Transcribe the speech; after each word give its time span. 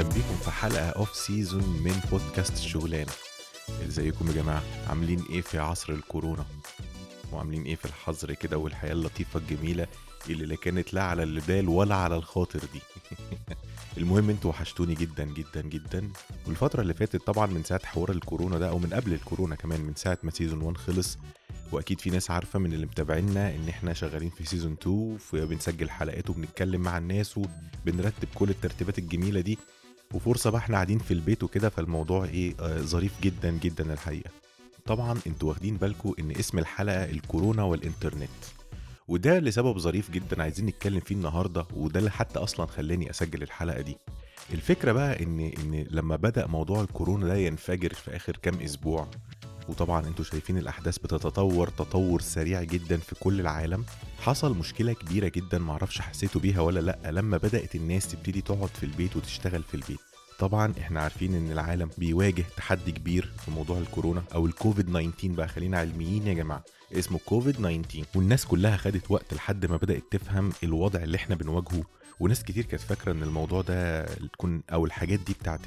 أهلا 0.00 0.14
بيكم 0.14 0.36
في 0.36 0.50
حلقة 0.50 0.88
off 0.88 1.14
season 1.14 1.62
من 1.62 2.00
بودكاست 2.10 2.52
الشغلانه 2.52 3.12
إزيكم 3.88 4.28
يا 4.28 4.32
جماعة؟ 4.32 4.62
عاملين 4.88 5.24
إيه 5.30 5.40
في 5.40 5.58
عصر 5.58 5.92
الكورونا؟ 5.92 6.44
وعاملين 7.32 7.62
إيه 7.62 7.74
في 7.74 7.84
الحظر 7.84 8.32
كده 8.32 8.58
والحياة 8.58 8.92
اللطيفة 8.92 9.40
الجميلة 9.40 9.86
اللي 10.30 10.46
لا 10.46 10.56
كانت 10.56 10.94
لا 10.94 11.02
على 11.02 11.22
البال 11.22 11.68
ولا 11.68 11.94
على 11.94 12.16
الخاطر 12.16 12.58
دي؟ 12.58 12.80
المهم 13.98 14.30
أنتوا 14.30 14.50
وحشتوني 14.50 14.94
جدا 14.94 15.24
جدا 15.24 15.60
جدا. 15.60 16.10
والفترة 16.46 16.80
اللي 16.82 16.94
فاتت 16.94 17.26
طبعا 17.26 17.46
من 17.46 17.64
ساعة 17.64 17.86
حوار 17.86 18.10
الكورونا 18.10 18.58
ده 18.58 18.68
أو 18.68 18.78
من 18.78 18.90
قبل 18.94 19.12
الكورونا 19.12 19.54
كمان 19.54 19.80
من 19.80 19.94
ساعة 19.94 20.18
ما 20.22 20.30
season 20.30 20.62
1 20.62 20.76
خلص 20.76 21.18
وأكيد 21.72 22.00
في 22.00 22.10
ناس 22.10 22.30
عارفة 22.30 22.58
من 22.58 22.72
اللي 22.72 22.86
متابعينا 22.86 23.54
إن 23.54 23.68
إحنا 23.68 23.92
شغالين 23.92 24.30
في 24.30 24.44
season 24.44 24.72
2 24.72 25.18
وبنسجل 25.32 25.90
حلقات 25.90 26.30
وبنتكلم 26.30 26.80
مع 26.80 26.98
الناس 26.98 27.38
وبنرتب 27.38 28.28
كل 28.34 28.50
الترتيبات 28.50 28.98
الجميلة 28.98 29.40
دي. 29.40 29.58
وفرصة 30.14 30.50
بقى 30.50 30.58
إحنا 30.60 30.74
قاعدين 30.76 30.98
في 30.98 31.14
البيت 31.14 31.42
وكده 31.42 31.68
فالموضوع 31.68 32.24
إيه 32.24 32.54
آه 32.60 32.78
ظريف 32.80 33.12
جدا 33.22 33.50
جدا 33.50 33.92
الحقيقة. 33.92 34.30
طبعا 34.86 35.18
أنتوا 35.26 35.48
واخدين 35.48 35.76
بالكم 35.76 36.14
إن 36.18 36.30
اسم 36.30 36.58
الحلقة 36.58 37.04
الكورونا 37.04 37.62
والإنترنت. 37.62 38.28
وده 39.08 39.38
لسبب 39.38 39.78
ظريف 39.78 40.10
جدا 40.10 40.42
عايزين 40.42 40.66
نتكلم 40.66 41.00
فيه 41.00 41.14
النهارده 41.14 41.66
وده 41.74 41.98
اللي 41.98 42.10
حتى 42.10 42.38
أصلا 42.38 42.66
خلاني 42.66 43.10
أسجل 43.10 43.42
الحلقة 43.42 43.80
دي. 43.80 43.96
الفكرة 44.52 44.92
بقى 44.92 45.22
إن 45.22 45.40
إن 45.40 45.86
لما 45.90 46.16
بدأ 46.16 46.46
موضوع 46.46 46.80
الكورونا 46.82 47.26
ده 47.26 47.36
ينفجر 47.36 47.94
في 47.94 48.16
آخر 48.16 48.36
كام 48.36 48.54
أسبوع 48.60 49.08
وطبعا 49.68 50.06
أنتوا 50.06 50.24
شايفين 50.24 50.58
الأحداث 50.58 50.98
بتتطور 50.98 51.68
تطور 51.68 52.20
سريع 52.20 52.62
جدا 52.62 52.96
في 52.96 53.14
كل 53.14 53.40
العالم 53.40 53.84
حصل 54.20 54.56
مشكلة 54.58 54.92
كبيرة 54.92 55.28
جدا 55.28 55.58
معرفش 55.58 56.00
حسيتوا 56.00 56.40
بيها 56.40 56.60
ولا 56.60 56.80
لأ 56.80 57.10
لما 57.10 57.36
بدأت 57.36 57.74
الناس 57.74 58.08
تبتدي 58.08 58.40
تقعد 58.40 58.68
في 58.68 58.82
البيت 58.82 59.16
وتشتغل 59.16 59.62
في 59.62 59.74
البيت. 59.74 60.00
طبعا 60.40 60.74
إحنا 60.78 61.00
عارفين 61.00 61.34
إن 61.34 61.52
العالم 61.52 61.90
بيواجه 61.98 62.44
تحدي 62.56 62.92
كبير 62.92 63.32
في 63.44 63.50
موضوع 63.50 63.78
الكورونا 63.78 64.22
أو 64.34 64.46
الكوفيد 64.46 64.86
19 64.86 65.28
بقى 65.34 65.48
خلينا 65.48 65.78
علميين 65.78 66.26
يا 66.26 66.34
جماعة. 66.34 66.64
اسمه 66.92 67.18
كوفيد 67.26 67.54
19 67.54 68.04
والناس 68.14 68.46
كلها 68.46 68.76
خدت 68.76 69.10
وقت 69.10 69.34
لحد 69.34 69.66
ما 69.66 69.76
بدأت 69.76 70.02
تفهم 70.10 70.52
الوضع 70.64 71.02
اللي 71.02 71.16
إحنا 71.16 71.34
بنواجهه. 71.34 71.82
وناس 72.20 72.42
كتير 72.44 72.64
كانت 72.64 72.82
فاكرة 72.82 73.12
إن 73.12 73.22
الموضوع 73.22 73.62
ده 73.62 74.04
تكون 74.04 74.62
أو 74.72 74.84
الحاجات 74.86 75.18
دي 75.20 75.32
بتاعت 75.32 75.60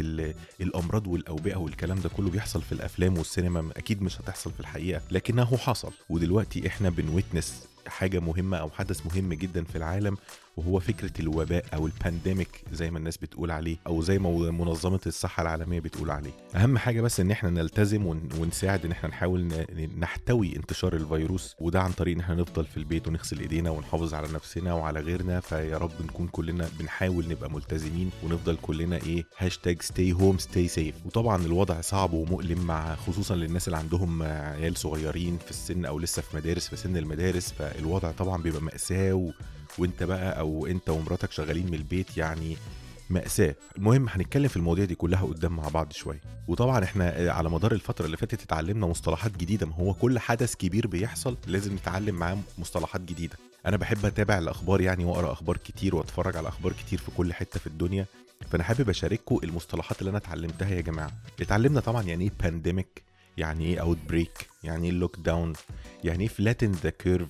الأمراض 0.62 1.08
والأوبئة 1.08 1.56
والكلام 1.56 2.00
ده 2.00 2.10
كله 2.10 2.30
بيحصل 2.30 2.62
في 2.62 2.72
الأفلام 2.72 3.18
والسينما. 3.18 3.72
أكيد 3.78 4.02
مش 4.02 4.22
هتحصل 4.22 4.52
في 4.52 4.60
الحقيقة 4.60 5.02
لكنه 5.12 5.58
حصل. 5.58 5.92
ودلوقتي 6.10 6.68
إحنا 6.68 6.90
بنويتنس 6.90 7.68
حاجة 7.88 8.20
مهمة 8.20 8.58
أو 8.58 8.70
حدث 8.70 9.06
مهم 9.06 9.34
جدا 9.34 9.64
في 9.64 9.78
العالم 9.78 10.18
وهو 10.58 10.80
فكرة 10.80 11.12
الوباء 11.20 11.66
أو 11.74 11.86
ال 11.88 11.96
pandemic 11.96 12.64
زي 12.72 12.92
ما 12.92 12.98
الناس 12.98 13.18
بتقول 13.18 13.52
عليه 13.52 13.78
أو 13.88 14.02
زي 14.02 14.20
ما 14.20 14.52
منظمة 14.52 15.00
الصحة 15.08 15.42
العالمية 15.42 15.80
بتقول 15.80 16.12
عليه. 16.12 16.32
أهم 16.56 16.78
حاجة 16.78 17.02
بس 17.02 17.20
إن 17.20 17.32
إحنا 17.32 17.50
نلتزم 17.50 18.06
ونساعد 18.40 18.86
إن 18.86 18.92
إحنا 18.92 19.10
نحاول 19.10 19.66
نحتوي 20.00 20.56
انتشار 20.56 20.94
الفيروس 20.96 21.56
وده 21.60 21.82
عن 21.82 21.92
طريق 21.92 22.16
إن 22.16 22.20
إحنا 22.22 22.36
نفضل 22.36 22.66
في 22.66 22.78
البيت 22.78 23.08
ونغسل 23.08 23.40
إيدينا 23.40 23.70
ونحافظ 23.70 24.14
على 24.14 24.28
نفسنا 24.34 24.74
وعلى 24.74 25.00
غيرنا. 25.00 25.40
فيا 25.40 25.78
رب 25.78 25.92
نكون 26.04 26.28
كلنا 26.28 26.70
بنحاول 26.80 27.28
نبقى 27.30 27.52
ملتزمين 27.52 28.10
ونفضل 28.24 28.58
كلنا 28.62 28.96
إيه 28.98 29.24
hashtag 29.38 29.82
stay 29.82 30.12
home 30.14 30.38
stay 30.38 30.68
safe 30.68 30.96
وطبعا 31.06 31.46
الوضع 31.46 31.82
صعب 31.82 32.14
ومؤلم 32.14 32.60
مع 32.66 32.96
خصوصا 32.96 33.36
للناس 33.36 33.68
اللي 33.68 33.78
عندهم 33.78 34.24
عيال 34.24 34.78
صغيرين 34.78 35.38
في 35.38 35.52
السن 35.52 35.86
أو 35.86 36.00
لسه 36.00 36.22
في 36.22 36.38
مدارس 36.38 36.68
في 36.68 36.76
سن 36.76 36.98
المدارس. 36.98 37.52
فالوضع 37.52 38.12
طبعا 38.12 38.42
بيبقى 38.42 38.62
مأساة 38.62 39.14
و... 39.14 39.32
وانت 39.78 40.04
بقى 40.04 40.40
أو 40.40 40.68
انت 40.68 40.90
ومراتك 40.90 41.32
شغالين 41.32 41.66
من 41.68 41.74
البيت 41.74 42.18
يعني 42.18 42.58
مأساة. 43.10 43.56
المهم 43.78 44.10
هنتكلم 44.10 44.48
في 44.48 44.58
المواضيع 44.58 44.86
دي 44.86 44.96
كلها 44.96 45.26
قدام 45.26 45.56
مع 45.56 45.68
بعض 45.68 45.92
شوية. 45.94 46.22
وطبعا 46.48 46.84
إحنا 46.84 47.32
على 47.32 47.50
مدار 47.50 47.72
الفترة 47.72 48.06
اللي 48.06 48.18
فاتت 48.18 48.42
اتعلمنا 48.44 48.88
مصطلحات 48.88 49.38
جديدة. 49.38 49.66
ما 49.68 49.76
هو 49.76 49.94
كل 49.94 50.20
حدث 50.20 50.56
كبير 50.56 50.88
بيحصل 50.88 51.38
لازم 51.48 51.74
نتعلم 51.74 52.16
معاه 52.16 52.38
مصطلحات 52.58 53.02
جديدة. 53.02 53.38
أنا 53.66 53.78
بحب 53.78 54.06
أتابع 54.06 54.38
الأخبار 54.38 54.82
يعني 54.82 55.06
وأقرأ 55.06 55.32
أخبار 55.32 55.58
كتير 55.58 55.96
وأتفرج 55.96 56.38
على 56.38 56.48
أخبار 56.48 56.74
كتير 56.74 57.00
في 57.00 57.12
كل 57.18 57.34
حتة 57.34 57.60
في 57.60 57.68
الدنيا. 57.68 58.06
فأنا 58.52 58.64
حابب 58.64 58.90
أشارككم 58.90 59.40
المصطلحات 59.44 60.00
اللي 60.00 60.10
أنا 60.10 60.18
اتعلمتها 60.18 60.70
يا 60.70 60.82
جماعة. 60.82 61.12
اتعلمنا 61.42 61.80
طبعا 61.80 62.04
يعني 62.04 62.24
إيه 62.24 62.32
pandemic 62.40 63.04
يعني 63.38 63.66
إيه 63.66 63.82
outbreak 63.82 64.48
يعني 64.64 64.88
إيه 64.88 64.94
lockdown 64.94 65.54
يعني 66.04 66.24
إيه 66.24 66.30
flatten 66.30 66.72
the 66.72 66.90
curve 66.90 67.30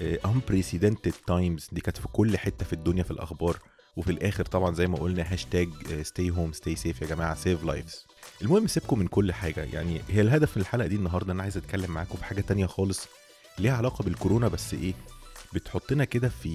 unprecedented 0.00 1.14
times. 1.30 1.68
دي 1.72 1.80
كانت 1.80 1.96
في 1.96 2.08
كل 2.12 2.38
حتة 2.38 2.64
في 2.64 2.72
الدنيا 2.72 3.02
في 3.02 3.10
الأخبار. 3.10 3.58
وفي 3.96 4.10
الآخر 4.12 4.44
طبعا 4.44 4.74
زي 4.74 4.86
ما 4.86 4.98
قلنا 4.98 5.32
hashtag 5.32 5.68
stay 6.02 6.30
home 6.30 6.52
stay 6.52 6.76
safe 6.76 7.02
يا 7.02 7.06
جماعة 7.06 7.34
save 7.34 7.64
lives 7.64 8.06
المهم 8.42 8.66
سيبكم 8.66 8.98
من 8.98 9.06
كل 9.06 9.32
حاجة. 9.32 9.60
يعني 9.64 10.00
هي 10.08 10.20
الهدف 10.20 10.56
من 10.56 10.62
الحلقة 10.62 10.86
دي 10.88 10.96
النهارده 10.96 11.32
أنا 11.32 11.42
عايز 11.42 11.56
أتكلم 11.56 11.90
معاكم 11.90 12.18
في 12.18 12.24
حاجة 12.24 12.40
تانية 12.40 12.66
خالص 12.66 13.08
ليها 13.58 13.76
علاقة 13.76 14.02
بالكورونا 14.02 14.48
بس 14.48 14.74
إيه 14.74 14.94
بتحطنا 15.54 16.04
كده 16.04 16.28
في 16.28 16.54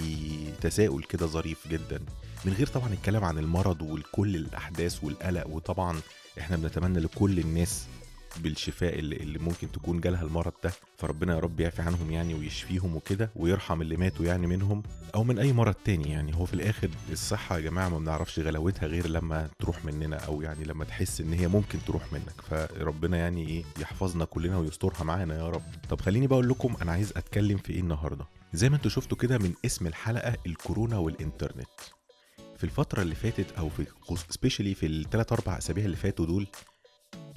تساؤل 0.62 1.04
كده 1.04 1.26
ظريف 1.26 1.68
جدا. 1.68 2.00
من 2.46 2.54
غير 2.54 2.68
طبعا 2.68 2.94
الكلام 2.94 3.24
عن 3.24 3.38
المرض 3.38 3.82
وكل 3.82 4.36
الأحداث 4.36 5.04
والقلق 5.04 5.48
وطبعا 5.48 6.00
إحنا 6.40 6.58
بنتمنى 6.58 7.00
لكل 7.00 7.40
الناس 7.40 7.86
بالشفاء 8.44 9.00
اللي, 9.00 9.16
اللي 9.16 9.40
ممكن 9.40 9.72
تكون 9.72 10.02
جالها 10.02 10.24
المرض 10.24 10.54
ده 10.64 10.72
فربنا 10.98 11.34
يا 11.36 11.40
رب 11.40 11.60
يعفي 11.60 11.82
عنهم 11.82 12.12
يعني 12.12 12.34
ويشفيهم 12.34 12.96
وكده 12.96 13.30
ويرحم 13.36 13.82
اللي 13.82 13.98
ماتوا 13.98 14.26
يعني 14.26 14.48
منهم 14.48 14.84
أو 15.16 15.24
من 15.24 15.40
أي 15.40 15.54
مرض 15.54 15.74
تاني 15.74 16.12
يعني. 16.12 16.36
هو 16.36 16.46
في 16.46 16.54
الآخر 16.54 16.90
الصحة 17.12 17.56
يا 17.56 17.62
جماعة 17.62 17.90
ما 17.90 17.98
بنعرفش 18.00 18.40
غلاوتها 18.40 18.88
غير 18.88 19.08
لما 19.08 19.50
تروح 19.60 19.86
مننا 19.86 20.18
أو 20.18 20.42
يعني 20.42 20.64
لما 20.64 20.86
تحس 20.86 21.22
إن 21.22 21.34
هي 21.34 21.48
ممكن 21.48 21.80
تروح 21.88 22.14
منك. 22.14 22.42
فربنا 22.50 23.18
يعني 23.18 23.48
إيه 23.48 23.64
يحفظنا 23.80 24.26
كلنا 24.26 24.58
ويسترها 24.58 25.04
معانا 25.04 25.38
يا 25.38 25.50
رب. 25.50 25.62
طب 25.90 26.02
خليني 26.02 26.28
بقول 26.28 26.50
لكم 26.50 26.76
أنا 26.82 26.92
عايز 26.92 27.14
أتكلم 27.16 27.58
في 27.58 27.74
إيه 27.74 27.80
النهارده. 27.80 28.26
زي 28.54 28.70
ما 28.70 28.76
أنتوا 28.76 28.92
شفتوا 28.92 29.18
كده 29.18 29.38
من 29.38 29.54
اسم 29.66 29.88
الحلقة 29.88 30.36
الكورونا 30.46 30.98
والإنترنت. 30.98 31.68
في 32.58 32.64
الفترة 32.64 33.02
اللي 33.02 33.16
فاتت 33.16 33.52
أو 33.58 33.70
في 33.70 33.86
especially 34.30 34.74
في 34.74 34.86
الثلاث 34.86 35.32
أربع 35.32 35.58
أسابيع 35.58 35.86
اللي 35.86 35.96
فاتوا 35.98 36.26
دول 36.26 36.48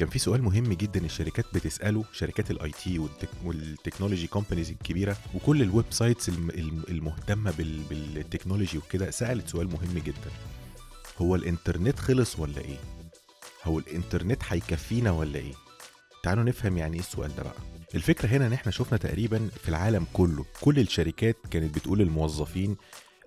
كان 0.00 0.08
في 0.08 0.18
سؤال 0.18 0.42
مهم 0.42 0.72
جدا 0.72 1.04
الشركات 1.04 1.44
بتسأله 1.54 2.04
شركات 2.12 2.50
ال 2.50 2.70
IT 2.70 3.08
وال 3.44 3.58
technology 3.58 4.26
companies 4.26 4.70
الكبيرة 4.70 5.16
وكل 5.34 5.62
ال 5.62 5.84
websites 5.90 6.28
المهتمة 6.88 7.54
بالتكنولوجي 7.90 8.78
وكده 8.78 9.10
سألت 9.10 9.48
سؤال 9.48 9.66
مهم 9.66 9.98
جدا. 9.98 10.30
هو 11.18 11.34
الإنترنت 11.34 11.98
خلص 11.98 12.38
ولا 12.38 12.58
إيه؟ 12.60 12.76
هو 13.64 13.78
الإنترنت 13.78 14.42
هيكفينا 14.48 15.10
ولا 15.10 15.38
إيه؟ 15.38 15.52
تعالوا 16.22 16.44
نفهم 16.44 16.78
يعني 16.78 16.94
إيه 16.94 17.00
السؤال 17.00 17.36
ده 17.36 17.42
بقى. 17.42 17.54
الفكرة 17.94 18.28
هنا 18.28 18.46
إن 18.46 18.52
إحنا 18.52 18.72
شفنا 18.72 18.98
تقريبا 18.98 19.48
في 19.62 19.68
العالم 19.68 20.06
كله 20.12 20.44
كل 20.60 20.78
الشركات 20.78 21.36
كانت 21.50 21.74
بتقول 21.74 21.98
للموظفين 21.98 22.76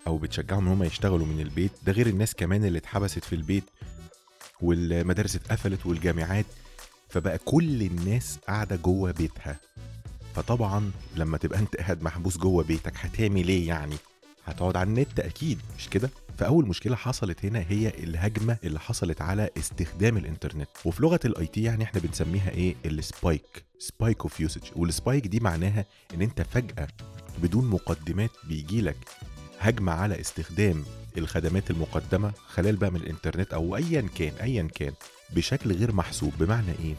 أو 0.08 0.18
بتشجعهم 0.18 0.66
إن 0.68 0.72
هم 0.74 0.84
يشتغلوا 0.84 1.26
من 1.26 1.40
البيت 1.40 1.72
ده 1.84 1.92
غير 1.92 2.08
الناس 2.08 2.34
كمان 2.36 2.66
اللي 2.66 2.78
اتحبست 2.78 3.24
في 3.24 3.36
البيت 3.36 3.64
والمدارس 4.62 5.36
اتقفلت 5.36 5.86
والجامعات 5.86 6.46
فبقى 7.14 7.38
كل 7.38 7.82
الناس 7.82 8.40
قاعدة 8.48 8.76
جوه 8.76 9.12
بيتها. 9.12 9.60
فطبعا 10.36 10.92
لما 11.16 11.38
تبقى 11.38 11.60
انت 11.60 11.76
قاعد 11.76 12.04
محبوس 12.04 12.38
جوه 12.38 12.64
بيتك 12.64 12.94
هتعمل 12.98 13.48
إيه 13.48 13.68
يعني؟ 13.68 13.96
هتقعد 14.46 14.78
على 14.78 14.90
النت 14.90 15.20
أكيد 15.20 15.60
مش 15.78 15.90
كده؟ 15.90 16.10
فأول 16.38 16.68
مشكلة 16.68 16.96
حصلت 16.96 17.46
هنا 17.46 17.66
هي 17.70 17.88
الهجمة 18.04 18.58
اللي 18.64 18.80
حصلت 18.80 19.22
على 19.22 19.50
استخدام 19.58 20.18
الإنترنت. 20.18 20.70
وفي 20.86 21.02
لغة 21.04 21.20
ال 21.26 21.46
IT 21.48 21.64
يعني 21.64 21.84
إحنا 21.84 22.02
بنسميها 22.02 22.50
إيه؟ 22.50 22.76
ال 22.86 22.99
spike 22.99 23.64
spike 23.80 24.22
of 24.22 24.40
usage 24.40 24.62
وال 24.76 24.91
spike 24.91 25.28
دي 25.28 25.40
معناها 25.40 25.86
إن 26.14 26.22
انت 26.22 26.42
فجأة 26.42 26.88
بدون 27.44 27.66
مقدمات 27.66 28.32
بيجيلك 28.44 28.98
هجمة 29.60 29.92
على 29.92 30.22
استخدام 30.22 30.84
الخدمات 31.18 31.72
المقدمة 31.72 32.32
خلال 32.48 32.76
بقى 32.76 32.92
من 32.92 32.96
الإنترنت 33.00 33.54
أو 33.54 33.76
ايا 33.76 34.02
كان 34.16 34.34
ايا 34.42 34.68
كان. 34.76 34.94
بشكل 35.36 35.72
غير 35.72 35.92
محسوب 35.96 36.34
بمعنى 36.40 36.72
إيه؟ 36.80 36.96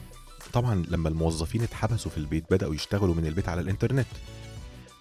طبعا 0.53 0.85
لما 0.87 1.09
الموظفين 1.09 1.61
اتحبسوا 1.61 2.11
في 2.11 2.17
البيت 2.17 2.43
بدأوا 2.51 2.75
يشتغلوا 2.75 3.15
من 3.15 3.25
البيت 3.25 3.49
على 3.49 3.61
الإنترنت. 3.61 4.07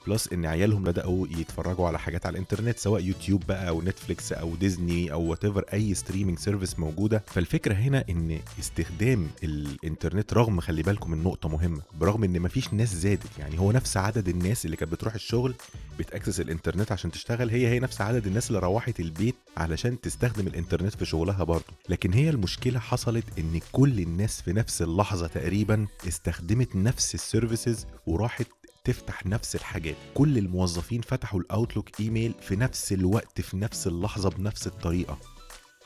plus 0.07 0.33
إن 0.33 0.47
عيالهم 0.47 0.83
بدأوا 0.85 1.27
يتفرجوا 1.31 1.89
على 1.89 1.99
حاجات 1.99 2.27
على 2.27 2.33
الإنترنت 2.35 2.79
سواء 2.79 3.03
يوتيوب 3.03 3.43
بقى 3.49 3.69
أو 3.69 3.83
نتفليكس 3.83 4.33
أو 4.33 4.55
ديزني 4.57 5.13
أو 5.13 5.23
whatever 5.23 5.45
streaming 5.45 6.39
service 6.39 6.79
موجودة. 6.79 7.25
فالفكرة 7.27 7.75
هنا 7.75 8.05
إن 8.11 8.39
استخدام 8.61 9.29
الإنترنت 9.43 10.33
رغم 10.35 10.61
خلي 10.61 10.83
بالكم 10.83 11.11
من 11.11 11.23
نقطة 11.23 11.49
مهمة 11.49 11.83
برغم 12.01 12.25
إن 12.25 12.41
مفيش 12.41 12.75
ناس 12.75 12.95
زادت. 12.95 13.39
يعني 13.39 13.59
هو 13.61 13.73
نفس 13.73 13.97
عدد 13.97 14.29
الناس 14.29 14.65
اللي 14.65 14.77
كانت 14.77 14.93
بتروح 14.93 15.15
الشغل 15.15 15.55
بت 15.99 16.09
access 16.09 16.41
الإنترنت 16.41 16.93
عشان 16.93 17.11
تشتغل 17.11 17.51
هي 17.51 17.69
هي 17.69 17.81
نفس 17.81 18.01
عدد 18.01 18.27
الناس 18.27 18.49
اللي 18.49 18.59
روحت 18.59 19.01
البيت 19.01 19.35
علشان 19.57 20.01
تستخدم 20.01 20.47
الإنترنت 20.47 20.95
في 20.97 21.05
شغلها 21.05 21.45
برضه. 21.45 21.65
لكن 21.89 22.13
هي 22.13 22.31
المشكلة 22.31 22.79
حصلت 22.79 23.25
إن 23.39 23.61
كل 23.73 24.01
الناس 24.01 24.41
في 24.43 24.53
نفس 24.53 24.83
اللحظة 24.83 25.27
تقريبا 25.27 25.87
استخدمت 26.09 26.77
نفس 26.77 27.15
ال 27.15 27.23
services 27.23 27.87
وراحت 28.07 28.47
تفتح 28.85 29.27
نفس 29.27 29.55
الحاجات. 29.55 29.97
كل 30.15 30.39
الموظفين 30.39 31.01
فتحوا 31.01 31.41
الاوتلوك 31.41 32.01
ايميل 32.01 32.35
في 32.41 32.57
نفس 32.57 32.93
الوقت 32.93 33.41
في 33.41 33.57
نفس 33.57 33.87
اللحظة 33.87 34.31
بنفس 34.31 34.67
الطريقة. 34.67 35.19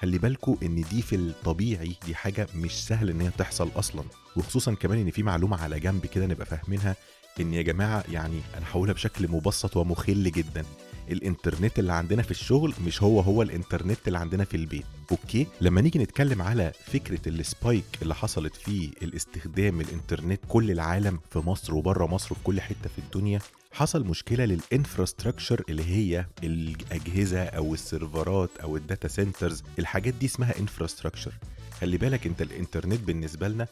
خلي 0.01 0.19
بالكوا 0.19 0.57
إن 0.63 0.75
دي 0.91 1.03
في 1.03 1.17
الطبيعي 1.17 1.97
دي 2.07 2.15
حاجة 2.15 2.47
مش 2.55 2.87
سهل 2.87 3.11
إن 3.11 3.21
هي 3.21 3.31
تحصل 3.31 3.71
أصلا. 3.77 4.05
وخصوصا 4.37 4.75
كمان 4.75 4.99
إن 4.99 5.11
في 5.11 5.23
معلومة 5.23 5.63
على 5.63 5.81
جنب 5.81 6.07
كده 6.07 6.27
نبقى 6.27 6.47
فاهمينها. 6.47 6.97
إن 7.41 7.55
يا 7.55 7.63
جماعة 7.63 8.05
يعني 8.13 8.41
أنا 8.57 8.67
هقولها 8.71 8.95
بشكل 8.95 9.29
مبسط 9.29 9.77
ومخل 9.77 10.31
جدا. 10.33 10.65
الإنترنت 11.11 11.79
اللي 11.79 11.93
عندنا 11.93 12.23
في 12.23 12.31
الشغل 12.31 12.75
مش 12.87 13.03
هو 13.03 13.21
هو 13.21 13.43
الإنترنت 13.43 13.99
اللي 14.07 14.19
عندنا 14.19 14.45
في 14.45 14.57
البيت. 14.57 14.85
okay؟ 15.11 15.47
لما 15.61 15.81
نيجي 15.81 15.99
نتكلم 15.99 16.43
على 16.43 16.73
فكرة 16.87 17.29
ال 17.29 17.38
spike 17.38 17.85
اللي 18.03 18.15
حصلت 18.15 18.57
في 18.57 18.91
الاستخدام 19.03 19.81
الإنترنت 19.81 20.41
كل 20.49 20.71
العالم 20.71 21.19
في 21.31 21.39
مصر 21.39 21.75
وبره 21.75 22.07
مصر 22.07 22.29
وفي 22.33 22.43
كل 22.45 22.61
حتة 22.61 22.89
في 22.97 22.99
الدنيا 22.99 23.41
حصل 23.73 24.05
مشكلة 24.05 24.45
لل 24.45 24.59
infrastructure 24.59 25.63
اللي 25.69 25.85
هي 25.85 26.27
الأجهزة 26.45 27.45
أو 27.45 27.75
السيرفرات 27.75 28.51
أو 28.63 28.77
ال 28.77 28.83
data 28.83 29.09
centers 29.09 29.63
الحاجات 29.79 30.15
دي 30.15 30.27
اسمها 30.27 30.59
infrastructure 30.59 31.33
خلي 31.81 31.99
بالك 31.99 32.27
أنت 32.27 32.43
الإنترنت 32.43 33.01
بالنسبة 33.01 33.49
لنا 33.49 33.67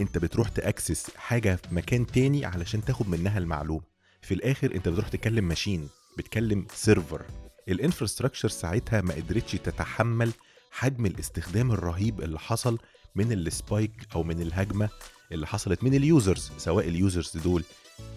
انت 0.00 0.18
بتروح 0.18 0.48
ت 0.48 0.57
access 0.57 1.10
حاجة 1.16 1.56
في 1.56 1.74
مكان 1.74 2.06
تاني 2.06 2.44
علشان 2.44 2.84
تاخد 2.84 3.08
منها 3.08 3.38
المعلومة. 3.38 3.82
في 4.22 4.34
الآخر 4.34 4.74
انت 4.74 4.88
بتروح 4.88 5.08
تكلم 5.08 5.44
machine 5.44 5.88
بتكلم 6.18 6.66
server. 6.74 7.22
ال 7.68 7.73
infrastructure 7.73 8.48
ساعتها 8.48 9.00
ما 9.00 9.14
قدرتش 9.14 9.52
تتحمل 9.52 10.32
حجم 10.70 11.06
الاستخدام 11.06 11.72
الرهيب 11.72 12.20
اللي 12.20 12.38
حصل 12.38 12.78
من 13.14 13.32
ال 13.32 13.42
spike 13.42 13.92
أو 14.14 14.22
من 14.22 14.40
الهجمة 14.42 14.88
اللي 15.32 15.46
حصلت 15.46 15.84
من 15.84 15.94
ال 15.94 16.03
users 16.03 16.50
سواء 16.58 16.88
ال 16.88 16.96
users 16.96 17.36
دول. 17.36 17.64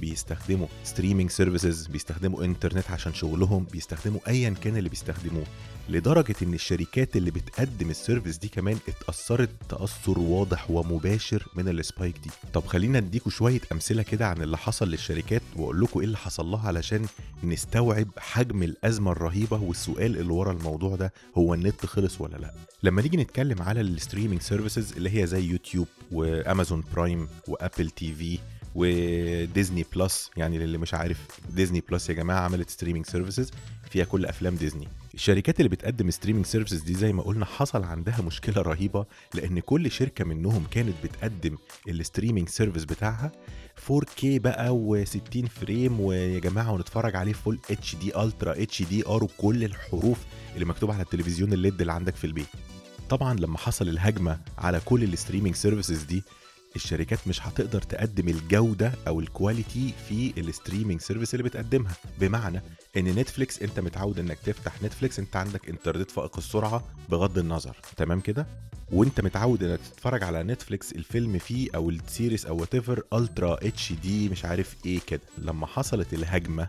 بيستخدموا 0.01 0.67
streaming 0.83 1.29
services 1.29 1.87
بيستخدموا 1.87 2.43
انترنت 2.43 2.91
عشان 2.91 3.13
شغلهم 3.13 3.63
بيستخدموا 3.71 4.19
ايا 4.27 4.49
كان 4.49 4.77
اللي 4.77 4.89
بيستخدموه. 4.89 5.43
لدرجة 5.89 6.35
إن 6.41 6.53
الشركات 6.53 7.15
اللي 7.15 7.31
بتقدم 7.31 7.89
ال 7.89 7.95
service 7.95 8.37
دي 8.37 8.47
كمان 8.47 8.77
اتأثرت 8.87 9.49
تأثر 9.69 10.19
واضح 10.19 10.71
ومباشر 10.71 11.47
من 11.55 11.69
ال 11.69 11.77
spike 11.77 12.17
دي. 12.23 12.29
طب 12.53 12.65
خلينا 12.65 12.97
اديكم 12.97 13.29
شوية 13.29 13.61
أمثلة 13.71 14.03
كده 14.03 14.27
عن 14.27 14.41
اللي 14.41 14.57
حصل 14.57 14.89
للشركات 14.89 15.41
وأقول 15.55 15.81
لكم 15.81 15.99
إيه 15.99 16.05
اللي 16.05 16.17
حصل 16.17 16.45
لها 16.45 16.67
علشان 16.67 17.05
نستوعب 17.43 18.07
حجم 18.17 18.63
الأزمة 18.63 19.11
الرهيبة. 19.11 19.57
والسؤال 19.61 20.17
اللي 20.17 20.33
ورا 20.33 20.51
الموضوع 20.51 20.95
ده 20.95 21.13
هو 21.37 21.53
النت 21.53 21.85
خلص 21.85 22.21
ولا 22.21 22.37
لأ؟ 22.37 22.53
لما 22.83 23.01
نيجي 23.01 23.17
نتكلم 23.17 23.61
على 23.61 23.81
ال 23.81 23.87
streaming 23.87 24.41
services 24.41 24.91
اللي 24.93 25.21
هي 25.21 25.27
زي 25.27 25.43
يوتيوب 25.45 25.87
وأمازون 26.11 26.83
برايم 26.95 27.27
وأبل 27.47 27.89
تي 27.89 28.13
في 28.13 28.39
وديزني 28.77 29.85
بلس 29.95 30.31
يعني 30.37 30.57
للي 30.57 30.77
مش 30.77 30.93
عارف 30.93 31.17
ديزني 31.49 31.83
بلس 31.89 32.09
يا 32.09 32.13
جماعة 32.13 32.39
عملت 32.39 32.69
streaming 32.69 33.05
services 33.05 33.51
فيها 33.91 34.05
كل 34.05 34.25
أفلام 34.25 34.55
ديزني. 34.55 34.87
الشركات 35.13 35.59
اللي 35.59 35.69
بتقدم 35.69 36.09
streaming 36.11 36.45
services 36.45 36.81
دي 36.81 36.93
زي 36.93 37.13
ما 37.13 37.23
قلنا 37.23 37.45
حصل 37.45 37.83
عندها 37.83 38.21
مشكلة 38.21 38.61
رهيبة 38.61 39.05
لأن 39.33 39.59
كل 39.59 39.91
شركة 39.91 40.25
منهم 40.25 40.63
كانت 40.71 40.93
بتقدم 41.03 41.57
ال 41.89 41.95
streaming 41.95 42.49
service 42.49 42.83
بتاعها 42.85 43.31
4K 43.87 44.19
بقى 44.25 44.69
و60 45.05 45.45
frame 45.47 45.99
ويا 45.99 46.39
جماعة 46.39 46.71
ونتفرج 46.71 47.15
عليه 47.15 47.33
full 47.33 47.59
HD 47.71 47.95
ultra 47.95 48.63
HDR 48.63 49.23
وكل 49.23 49.63
الحروف 49.63 50.17
اللي 50.53 50.65
مكتوبة 50.65 50.93
على 50.93 51.03
التلفزيون 51.03 51.53
ال 51.53 51.60
LED 51.60 51.81
اللي 51.81 51.93
عندك 51.93 52.15
في 52.15 52.27
البيت. 52.27 52.47
طبعا 53.09 53.33
لما 53.33 53.57
حصل 53.57 53.89
الهجمة 53.89 54.39
على 54.57 54.79
كل 54.85 55.03
ال 55.03 55.08
streaming 55.08 55.55
services 55.55 56.03
دي 56.03 56.23
الشركات 56.77 57.27
مش 57.27 57.47
هتقدر 57.47 57.81
تقدم 57.81 58.27
الجودة 58.27 58.91
أو 59.07 59.19
ال 59.19 59.28
quality 59.28 59.93
في 60.09 60.33
ال 60.37 60.44
streaming 60.44 61.01
service 61.01 61.33
اللي 61.33 61.43
بتقدمها. 61.43 61.93
بمعنى 62.19 62.61
إن 62.97 63.05
Netflix 63.05 63.61
أنت 63.61 63.79
متعود 63.79 64.19
إنك 64.19 64.39
تفتح 64.39 64.83
Netflix 64.83 65.19
أنت 65.19 65.35
عندك 65.35 65.69
إنترنت 65.69 66.11
فائق 66.11 66.37
السرعة 66.37 66.83
بغض 67.09 67.37
النظر. 67.37 67.77
تمام 67.97 68.19
كده؟ 68.19 68.47
وأنت 68.91 69.21
متعود 69.21 69.63
إنك 69.63 69.79
تتفرج 69.79 70.23
على 70.23 70.43
Netflix 70.43 70.91
الفيلم 70.91 71.37
فيه 71.37 71.69
أو 71.75 71.89
ال 71.89 71.97
series 71.97 72.45
أو 72.45 72.57
whatever 72.59 73.03
ultra 73.13 73.57
HD 73.67 74.29
مش 74.29 74.45
عارف 74.45 74.75
إيه 74.85 74.99
كده. 75.07 75.21
لما 75.37 75.67
حصلت 75.67 76.13
الهجمة 76.13 76.67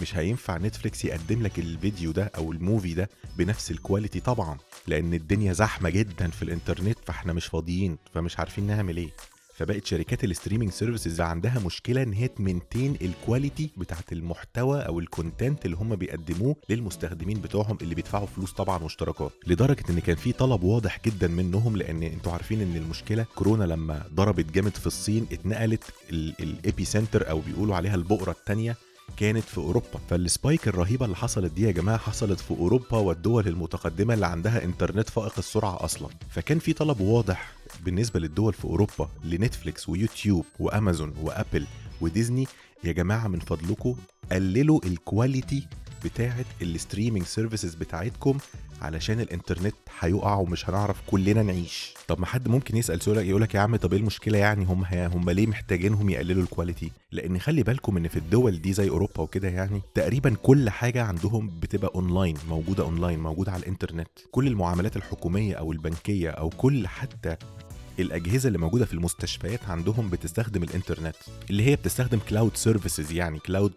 مش 0.00 0.16
هينفع 0.16 0.56
Netflix 0.58 1.04
يقدم 1.04 1.42
لك 1.42 1.58
الفيديو 1.58 2.10
ده 2.12 2.24
أو 2.36 2.52
ال 2.52 2.59
movie 2.59 2.94
ده 2.94 3.10
بنفس 3.38 3.70
ال 3.70 3.76
quality 3.76 4.20
طبعا 4.20 4.58
لأن 4.86 5.14
الدنيا 5.14 5.52
زحمة 5.52 5.90
جدا 5.90 6.30
في 6.30 6.42
الإنترنت 6.42 6.98
فإحنا 7.06 7.32
مش 7.32 7.46
فاضيين 7.46 7.98
فمش 8.14 8.38
عارفين 8.38 8.66
نعمل 8.66 8.96
إيه. 8.96 9.10
فبقت 9.54 9.86
شركات 9.86 10.24
ال 10.24 10.29
streaming 10.29 10.70
services 10.72 11.20
عندها 11.20 11.58
مشكلة 11.58 12.02
إن 12.02 12.12
هي 12.12 12.28
ت 12.28 12.36
maintain 12.36 12.96
ال 13.02 13.11
quality 13.11 13.70
بتاعت 13.76 14.12
المحتوى 14.12 14.80
أو 14.80 14.98
ال 14.98 15.06
content 15.06 15.66
اللي 15.66 15.76
هم 15.76 15.96
بيقدموه 15.96 16.56
للمستخدمين 16.68 17.40
بتوعهم 17.40 17.78
اللي 17.82 17.94
بيدفعوا 17.94 18.26
فلوس 18.26 18.52
طبعا 18.52 18.82
واشتراكات. 18.82 19.32
لدرجة 19.46 19.84
إن 19.90 19.98
كان 19.98 20.16
في 20.16 20.32
طلب 20.32 20.62
واضح 20.62 21.00
جدا 21.06 21.28
منهم 21.28 21.76
لأن 21.76 22.02
أنتوا 22.02 22.32
عارفين 22.32 22.60
إن 22.60 22.76
المشكلة 22.76 23.26
كورونا 23.34 23.64
لما 23.64 24.02
ضربت 24.14 24.52
جامد 24.52 24.76
في 24.76 24.86
الصين 24.86 25.26
اتنقلت 25.32 25.84
ال 26.12 26.84
epicenter 26.84 27.30
أو 27.30 27.40
بيقولوا 27.40 27.76
عليها 27.76 27.94
البؤرة 27.94 28.30
الثانية 28.30 28.76
كانت 29.16 29.44
في 29.44 29.58
أوروبا. 29.58 30.00
فال 30.10 30.27
spike 30.27 30.68
الرهيبة 30.68 31.04
اللي 31.04 31.16
حصلت 31.16 31.52
دي 31.52 31.62
يا 31.62 31.70
جماعة 31.70 31.98
حصلت 31.98 32.40
في 32.40 32.50
أوروبا 32.50 32.96
والدول 32.98 33.48
المتقدمة 33.48 34.14
اللي 34.14 34.26
عندها 34.26 34.64
إنترنت 34.64 35.10
فائق 35.10 35.32
السرعة 35.38 35.84
أصلا. 35.84 36.08
فكان 36.30 36.58
في 36.58 36.72
طلب 36.72 37.00
واضح 37.00 37.52
بالنسبة 37.84 38.20
للدول 38.20 38.52
في 38.52 38.64
أوروبا 38.64 39.08
لنتفليكس 39.24 39.88
ويوتيوب 39.88 40.44
وأمازون 40.60 41.14
وأبل 41.22 41.66
وديزني. 42.00 42.46
يا 42.84 42.92
جماعة 42.92 43.28
من 43.28 43.38
فضلكم 43.38 43.96
قللوا 44.32 44.80
ال 44.86 44.96
quality 44.96 45.66
بتاعه 46.04 46.44
ال 46.62 46.68
streaming 46.68 47.26
services 47.26 47.74
بتاعتكم 47.74 48.38
علشان 48.82 49.20
الانترنت 49.20 49.74
هيقع 50.00 50.34
ومش 50.36 50.70
هنعرف 50.70 50.96
كلنا 51.06 51.42
نعيش. 51.42 51.94
طب 52.08 52.20
ما 52.20 52.26
حد 52.26 52.48
ممكن 52.48 52.76
يسأل 52.76 53.02
سؤال 53.02 53.18
يقول 53.28 53.42
لك 53.42 53.54
يا 53.54 53.60
عم 53.60 53.76
طب 53.76 53.92
إيه 53.92 54.00
المشكلة 54.00 54.38
يعني؟ 54.38 54.64
هم 54.64 54.84
هم 54.84 55.30
ليه 55.30 55.46
محتاجينهم 55.46 56.10
يقللوا 56.10 56.42
ال 56.42 56.48
quality 56.48 56.90
لأن 57.12 57.38
خلي 57.38 57.62
بالكم 57.62 57.96
إن 57.96 58.08
في 58.08 58.16
الدول 58.16 58.60
دي 58.62 58.72
زي 58.72 58.88
أوروبا 58.88 59.20
وكده 59.20 59.48
يعني 59.48 59.80
تقريبا 59.94 60.34
كل 60.42 60.70
حاجة 60.70 61.02
عندهم 61.02 61.60
بتبقى 61.60 61.92
اونلاين 61.94 62.36
موجودة 62.48 62.84
اونلاين 62.84 63.20
موجودة 63.20 63.52
على 63.52 63.62
الانترنت. 63.62 64.08
كل 64.30 64.46
المعاملات 64.46 64.96
الحكومية 64.96 65.54
أو 65.54 65.72
البنكية 65.72 66.30
أو 66.30 66.48
كل 66.48 66.86
حتى 66.88 67.36
الأجهزة 67.98 68.46
اللي 68.46 68.58
موجودة 68.58 68.84
في 68.84 68.92
المستشفيات 68.94 69.64
عندهم 69.64 70.10
بتستخدم 70.10 70.62
الانترنت 70.62 71.16
اللي 71.50 71.62
هي 71.66 71.76
بتستخدم 71.76 72.18
cloud 72.28 72.56
services 72.56 73.12
يعني 73.12 73.38
cloud 73.38 73.72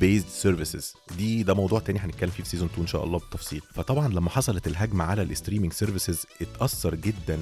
based 0.00 0.28
services 0.28 0.94
دي 1.18 1.42
ده 1.42 1.54
موضوع 1.54 1.80
تاني 1.80 1.98
هنتكلم 1.98 2.30
فيه 2.30 2.42
في 2.42 2.48
season 2.48 2.66
2 2.68 2.82
إن 2.82 2.86
شاء 2.86 3.04
الله 3.04 3.18
بالتفصيل 3.18 3.62
فطبعا 3.74 4.08
لما 4.08 4.30
حصلت 4.30 4.66
الهجمة 4.66 5.04
على 5.04 5.22
ال 5.22 5.27
streaming 5.27 5.72
services 5.72 6.26
اتأثر 6.42 6.94
جدا 6.94 7.38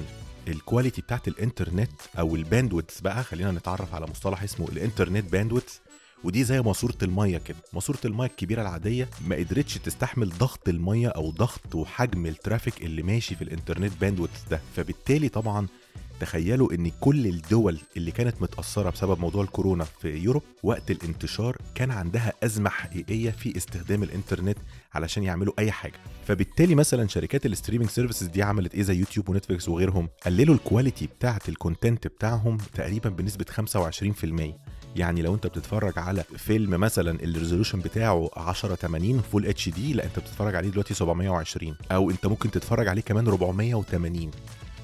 ال 0.47 0.54
quality 0.54 1.01
بتاعت 1.01 1.27
الإنترنت 1.27 1.91
أو 2.19 2.35
ال 2.35 2.42
bandwidth 2.42 3.01
بقى. 3.01 3.23
خلينا 3.23 3.51
نتعرف 3.51 3.93
على 3.95 4.05
مصطلح 4.07 4.43
اسمه 4.43 4.67
ال 4.69 4.76
internet 4.76 5.31
bandwidth 5.31 5.63
ودي 6.23 6.43
زي 6.43 6.61
ماسورة 6.61 6.97
المية 7.03 7.37
كده. 7.37 7.57
ماسورة 7.73 7.99
المية 8.05 8.25
الكبيرة 8.27 8.61
العادية 8.61 9.09
ما 9.27 9.35
قدرتش 9.35 9.73
تستحمل 9.77 10.29
ضغط 10.29 10.69
المية 10.69 11.07
أو 11.07 11.31
ضغط 11.31 11.75
وحجم 11.75 12.25
ال 12.25 12.32
traffic 12.32 12.81
اللي 12.81 13.03
ماشي 13.03 13.35
في 13.35 13.43
ال 13.43 13.48
internet 13.48 13.91
bandwidth 14.01 14.31
ده. 14.51 14.61
فبالتالي 14.75 15.29
طبعا 15.29 15.67
تخيلوا 16.19 16.73
إن 16.73 16.91
كل 16.99 17.27
الدول 17.27 17.79
اللي 17.97 18.11
كانت 18.11 18.41
متأثرة 18.41 18.89
بسبب 18.89 19.19
موضوع 19.19 19.43
الكورونا 19.43 19.83
في 19.83 20.17
Europe 20.17 20.43
وقت 20.63 20.91
الانتشار 20.91 21.57
كان 21.75 21.91
عندها 21.91 22.33
أزمة 22.43 22.69
حقيقية 22.69 23.31
في 23.31 23.57
استخدام 23.57 24.03
الإنترنت 24.03 24.57
علشان 24.93 25.23
يعملوا 25.23 25.53
أي 25.59 25.71
حاجة. 25.71 25.93
فبالتالي 26.27 26.75
مثلا 26.75 27.07
شركات 27.07 27.45
ال 27.45 27.49
streaming 27.49 27.89
services 27.89 28.27
دي 28.27 28.43
عملت 28.43 28.75
إيه 28.75 28.81
زي 28.81 28.95
YouTube 28.99 29.29
و 29.29 29.34
Netflix 29.34 29.69
وغيرهم؟ 29.69 30.09
قللوا 30.25 30.55
ال 30.55 30.62
quality 30.62 31.07
بتاعة 31.07 31.41
ال 31.49 31.56
content 31.56 32.07
بتاعهم 32.07 32.57
تقريبا 32.73 33.09
بنسبة 33.09 33.45
25% 33.51 34.53
يعني 34.95 35.21
لو 35.21 35.35
أنت 35.35 35.47
بتتفرج 35.47 35.99
على 35.99 36.23
فيلم 36.37 36.69
مثلا 36.79 37.23
ال 37.23 37.28
resolution 37.28 37.79
بتاعه 37.79 38.29
10 38.37 38.75
80 38.75 39.21
full 39.21 39.45
HD 39.45 39.93
لا 39.93 40.03
أنت 40.05 40.19
بتتفرج 40.19 40.55
عليه 40.55 40.69
دلوقتي 40.69 40.93
720 40.93 41.75
أو 41.91 42.09
أنت 42.11 42.25
ممكن 42.25 42.51
تتفرج 42.51 42.87
عليه 42.87 43.01
كمان 43.01 43.27
480 43.27 44.31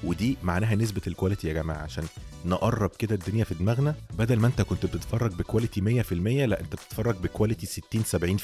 ودي 0.04 0.36
معناها 0.42 0.74
نسبة 0.74 1.00
ال 1.06 1.11
quality 1.11 1.48
يا 1.48 1.52
جماعة 1.52 1.82
عشان 1.82 2.04
نقرب 2.44 2.90
كده 2.98 3.14
الدنيا 3.14 3.44
في 3.44 3.54
دماغنا 3.54 3.94
بدل 4.18 4.38
ما 4.38 4.46
انت 4.46 4.62
كنت 4.62 4.86
بتتفرج 4.86 5.32
ب 5.34 5.42
quality 5.42 6.02
100% 6.02 6.12
لا 6.12 6.60
انت 6.60 6.72
بتتفرج 6.74 7.16
ب 7.16 7.22
quality 7.22 7.66
60 7.66 8.38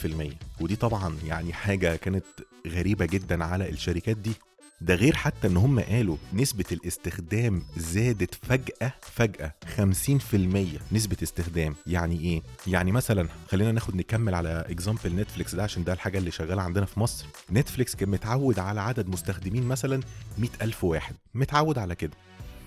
70% 0.61 0.63
ودي 0.63 0.77
طبعا 0.77 1.17
يعني 1.27 1.53
حاجة 1.53 1.97
كانت 1.97 2.25
غريبة 2.67 3.07
جدا 3.07 3.45
على 3.45 3.69
الشركات 3.69 4.17
دي 4.17 4.33
ده 4.81 4.95
غير 4.95 5.15
حتى 5.17 5.47
إن 5.47 5.57
هم 5.57 5.81
قالوا 5.81 6.17
نسبة 6.33 6.65
الاستخدام 6.73 7.63
زادت 7.77 8.35
فجأة 8.35 8.93
فجأة. 9.03 9.55
50% 9.77 10.81
نسبة 10.93 11.17
استخدام. 11.23 11.75
يعني 11.87 12.21
إيه؟ 12.21 12.43
يعني 12.67 12.93
مثلا 12.93 13.29
خلينا 13.49 13.73
ناخد 13.73 13.97
نكمل 13.97 14.35
على 14.35 14.65
example 14.69 15.17
Netflix 15.17 15.55
ده 15.55 15.63
عشان 15.63 15.85
ده 15.85 15.93
الحاجة 15.93 16.19
اللي 16.19 16.31
شغالة 16.31 16.63
عندنا 16.63 16.87
في 16.87 17.01
مصر. 17.01 17.27
Netflix 17.53 17.97
كان 17.97 18.09
متعود 18.09 18.59
على 18.59 18.81
عدد 18.81 19.09
مستخدمين 19.09 19.63
مثلا 19.63 20.01
100 20.39 20.51
ألف 20.63 20.85
واحد. 20.85 21.15
متعود 21.35 21.79
على 21.79 21.95
كده. 21.95 22.13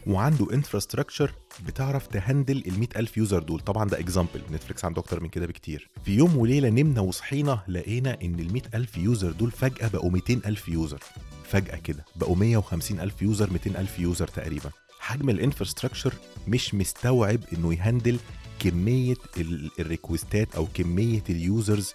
وعنده 0.08 0.54
infrastructure 0.54 1.32
بتعرف 1.68 2.08
ت 2.08 2.15
handle 2.15 2.58
ال 2.68 2.80
100000 2.80 3.18
user 3.18 3.44
دول. 3.44 3.60
طبعا 3.60 3.90
ده 3.90 4.00
example 4.00 4.42
Netflix 4.52 4.86
عنده 4.86 5.02
أكتر 5.02 5.20
من 5.20 5.30
كده 5.30 5.46
بكتير. 5.46 5.90
في 6.06 6.16
يوم 6.16 6.38
وليلة 6.38 6.70
نمنا 6.70 7.02
وصحينا 7.02 7.60
لقينا 7.68 8.18
إن 8.22 8.40
ال 8.40 8.54
100000 8.54 8.98
user 8.98 9.32
دول 9.32 9.52
فجأة 9.52 9.88
بقوا 9.88 10.12
200000 10.12 10.70
user 10.70 11.00
فجأة 11.52 11.76
كده 11.78 12.06
بقوا 12.16 12.36
150 12.36 13.00
ألف 13.00 13.22
user 13.22 13.50
200 13.54 13.80
ألف 13.82 14.00
user 14.00 14.28
تقريبا. 14.28 14.70
حجم 15.00 15.30
ال 15.30 15.35
infrastructure 15.35 16.14
مش 16.48 16.74
مستوعب 16.76 17.40
إنه 17.54 17.74
ي 17.74 17.80
handle 17.80 18.18
كمية 18.60 19.16
ال- 19.38 19.72
ال 19.80 19.88
request 19.88 20.47
ات 20.47 20.56
أو 20.56 20.68
كمية 20.74 21.24
ال 21.30 21.40
users 21.40 21.94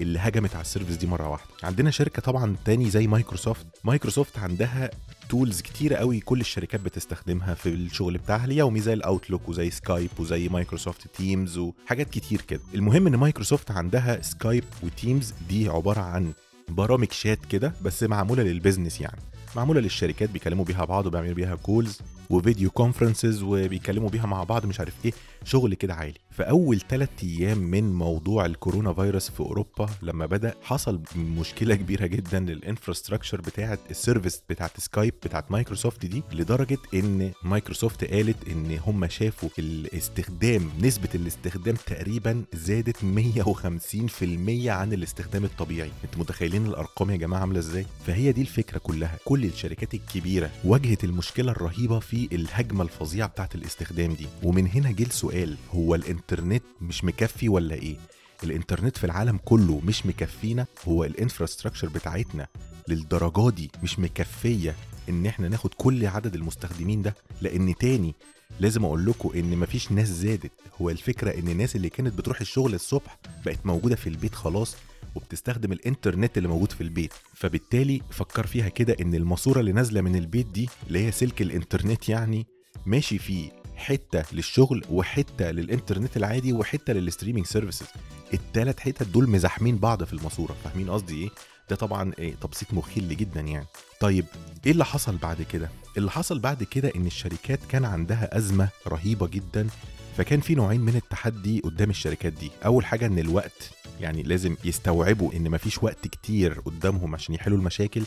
اللي 0.00 0.18
هجمت 0.18 0.54
على 0.54 0.62
ال 0.62 0.66
service 0.66 0.96
دي 0.96 1.06
مرة 1.06 1.28
واحدة. 1.28 1.50
عندنا 1.62 1.90
شركة 1.90 2.22
طبعا 2.22 2.56
تاني 2.64 2.90
زي 2.90 3.06
Microsoft. 3.06 3.66
Microsoft 3.84 4.38
عندها 4.38 4.90
tools 5.28 5.60
كتيرة 5.60 5.96
قوي 5.96 6.20
كل 6.20 6.40
الشركات 6.40 6.80
بتستخدمها 6.80 7.54
في 7.54 7.68
الشغل 7.68 8.18
بتاعها 8.18 8.44
اليومي 8.44 8.80
زي 8.80 8.92
ال 8.92 8.99
Outlook 8.99 9.48
وزي 9.48 9.70
Skype 9.70 10.10
وزي 10.18 10.48
Microsoft 10.48 11.06
Teams 11.16 11.58
وحاجات 11.58 12.10
كتير 12.10 12.40
كده. 12.40 12.60
المهم 12.74 13.06
إن 13.06 13.16
مايكروسوفت 13.16 13.70
عندها 13.70 14.22
Skype 14.22 14.64
و 14.82 14.91
Teams 14.91 15.34
دي 15.48 15.68
عبارة 15.68 16.00
عن 16.00 16.32
برامج 16.68 17.12
شات 17.12 17.38
كده 17.50 17.72
بس 17.82 18.02
معمولة 18.02 18.42
لل 18.42 18.54
business 18.54 19.00
يعني. 19.00 19.20
معمولة 19.56 19.80
للشركات 19.80 20.30
بيكلموا 20.30 20.64
بيها 20.64 20.84
بعض 20.84 21.06
وبيعملوا 21.06 21.34
بيها 21.34 21.54
calls 21.56 22.00
و 22.30 22.37
video 22.37 22.70
conferences 22.70 23.42
وبيكلموا 23.42 24.08
بيها 24.10 24.26
مع 24.26 24.44
بعض 24.44 24.66
مش 24.66 24.80
عارف 24.80 24.94
إيه 25.04 25.12
شغل 25.44 25.74
كده 25.74 25.94
عالي. 25.94 26.14
في 26.30 26.42
أول 26.42 26.80
ثلاث 26.88 27.08
أيام 27.22 27.58
من 27.58 27.92
موضوع 27.92 28.46
الكورونا 28.46 28.92
فيروس 28.92 29.30
في 29.30 29.40
أوروبا 29.40 29.88
لما 30.02 30.26
بدأ 30.26 30.54
حصل 30.62 31.00
مشكلة 31.16 31.74
كبيرة 31.74 32.06
جدا 32.06 32.40
لل 32.40 32.52
infrastructure 32.52 33.40
بتاعة 33.40 33.78
ال 33.90 33.97
service 33.97 34.42
بتاعة 34.48 34.70
Skype 34.78 35.14
بتاعة 35.24 35.44
مايكروسوفت 35.50 36.06
دي 36.06 36.22
لدرجة 36.32 36.78
إن 36.94 37.32
مايكروسوفت 37.42 38.04
قالت 38.04 38.48
إن 38.48 38.78
هم 38.86 39.08
شافوا 39.08 39.48
الاستخدام 39.58 40.70
نسبة 40.80 41.08
الاستخدام 41.14 41.74
تقريبا 41.86 42.44
زادت 42.54 42.96
150% 42.96 44.68
عن 44.68 44.92
الاستخدام 44.92 45.44
الطبيعي. 45.44 45.90
أنتوا 46.04 46.20
متخيلين 46.20 46.66
الأرقام 46.66 47.10
يا 47.10 47.16
جماعة 47.16 47.40
عاملة 47.40 47.58
إزاي؟ 47.58 47.86
فهي 48.06 48.32
دي 48.32 48.40
الفكرة 48.40 48.78
كلها. 48.78 49.18
كل 49.24 49.44
الشركات 49.44 49.94
الكبيرة 49.94 50.50
واجهت 50.64 51.04
المشكلة 51.04 51.52
الرهيبة 51.52 51.98
في 51.98 52.17
الهجمة 52.32 52.82
الفظيعة 52.84 53.28
بتاعه 53.28 53.48
الاستخدام 53.54 54.12
دي. 54.14 54.26
ومن 54.42 54.66
هنا 54.66 54.90
جه 54.92 55.02
السؤال 55.02 55.56
هو 55.74 55.94
الإنترنت 55.94 56.62
مش 56.80 57.04
مكفي 57.04 57.48
ولا 57.48 57.74
إيه؟ 57.74 57.96
الإنترنت 58.44 58.96
في 58.98 59.04
العالم 59.04 59.38
كله 59.44 59.80
مش 59.84 60.06
مكفينا؟ 60.06 60.66
هو 60.88 61.04
الإنفراستراكشر 61.04 61.88
بتاعتنا 61.88 62.46
للدرجة 62.88 63.50
دي 63.50 63.70
مش 63.82 63.98
مكفية 63.98 64.74
إن 65.08 65.26
إحنا 65.26 65.48
ناخد 65.48 65.74
كل 65.74 66.06
عدد 66.06 66.34
المستخدمين 66.34 67.02
ده؟ 67.02 67.14
لأن 67.42 67.74
تاني 67.74 68.14
لازم 68.60 68.84
أقول 68.84 69.06
لكم 69.06 69.30
إن 69.38 69.56
مفيش 69.58 69.92
ناس 69.92 70.08
زادت. 70.08 70.50
هو 70.82 70.90
الفكرة 70.90 71.30
إن 71.38 71.48
الناس 71.48 71.76
اللي 71.76 71.88
كانت 71.88 72.14
بتروح 72.18 72.40
الشغل 72.40 72.74
الصبح 72.74 73.18
بقت 73.46 73.58
موجودة 73.64 73.96
في 73.96 74.06
البيت 74.08 74.34
خلاص 74.34 74.76
وبتستخدم 75.14 75.72
الإنترنت 75.72 76.38
اللي 76.38 76.48
موجود 76.48 76.72
في 76.72 76.80
البيت. 76.80 77.12
فبالتالي 77.34 78.02
فكر 78.10 78.46
فيها 78.46 78.68
كده 78.68 78.96
إن 79.00 79.14
الماسورة 79.14 79.60
اللي 79.60 79.72
نازلة 79.72 80.00
من 80.00 80.16
البيت 80.16 80.46
دي 80.46 80.68
اللي 80.86 81.06
هي 81.06 81.12
سلك 81.12 81.42
الإنترنت 81.42 82.08
يعني 82.08 82.46
ماشي 82.86 83.18
فيه 83.18 83.50
حتة 83.76 84.24
للشغل 84.32 84.84
وحتة 84.90 85.50
للإنترنت 85.50 86.16
العادي 86.16 86.52
وحتة 86.52 86.92
لل 86.92 87.02
streaming 87.02 87.46
services. 87.46 87.86
التلات 88.34 88.80
حتت 88.80 89.02
دول 89.06 89.30
مزاحمين 89.30 89.78
بعض 89.78 90.04
في 90.04 90.12
الماسورة. 90.12 90.56
فاهمين 90.64 90.90
قصدي 90.90 91.22
إيه؟ 91.22 91.28
ده 91.70 91.76
طبعا 91.76 92.12
إيه 92.18 92.34
تبسيط 92.34 92.74
مخل 92.74 93.16
جدا 93.16 93.40
يعني. 93.40 93.66
طيب 94.00 94.24
إيه 94.66 94.72
اللي 94.72 94.84
حصل 94.84 95.16
بعد 95.16 95.42
كده؟ 95.42 95.70
اللي 95.96 96.10
حصل 96.10 96.38
بعد 96.38 96.62
كده 96.62 96.92
إن 96.96 97.06
الشركات 97.06 97.60
كان 97.68 97.84
عندها 97.84 98.36
أزمة 98.36 98.68
رهيبة 98.86 99.26
جدا 99.26 99.68
فكان 100.18 100.40
في 100.40 100.54
نوعين 100.54 100.80
من 100.80 100.96
التحدي 100.96 101.60
قدام 101.60 101.90
الشركات 101.90 102.32
دي. 102.32 102.50
أول 102.64 102.86
حاجة 102.86 103.06
إن 103.06 103.18
الوقت 103.18 103.70
يعني 104.00 104.22
لازم 104.22 104.56
يستوعبوا 104.64 105.32
إن 105.32 105.50
مفيش 105.50 105.82
وقت 105.82 106.08
كتير 106.08 106.60
قدامهم 106.60 107.14
عشان 107.14 107.34
يحلوا 107.34 107.58
المشاكل. 107.58 108.02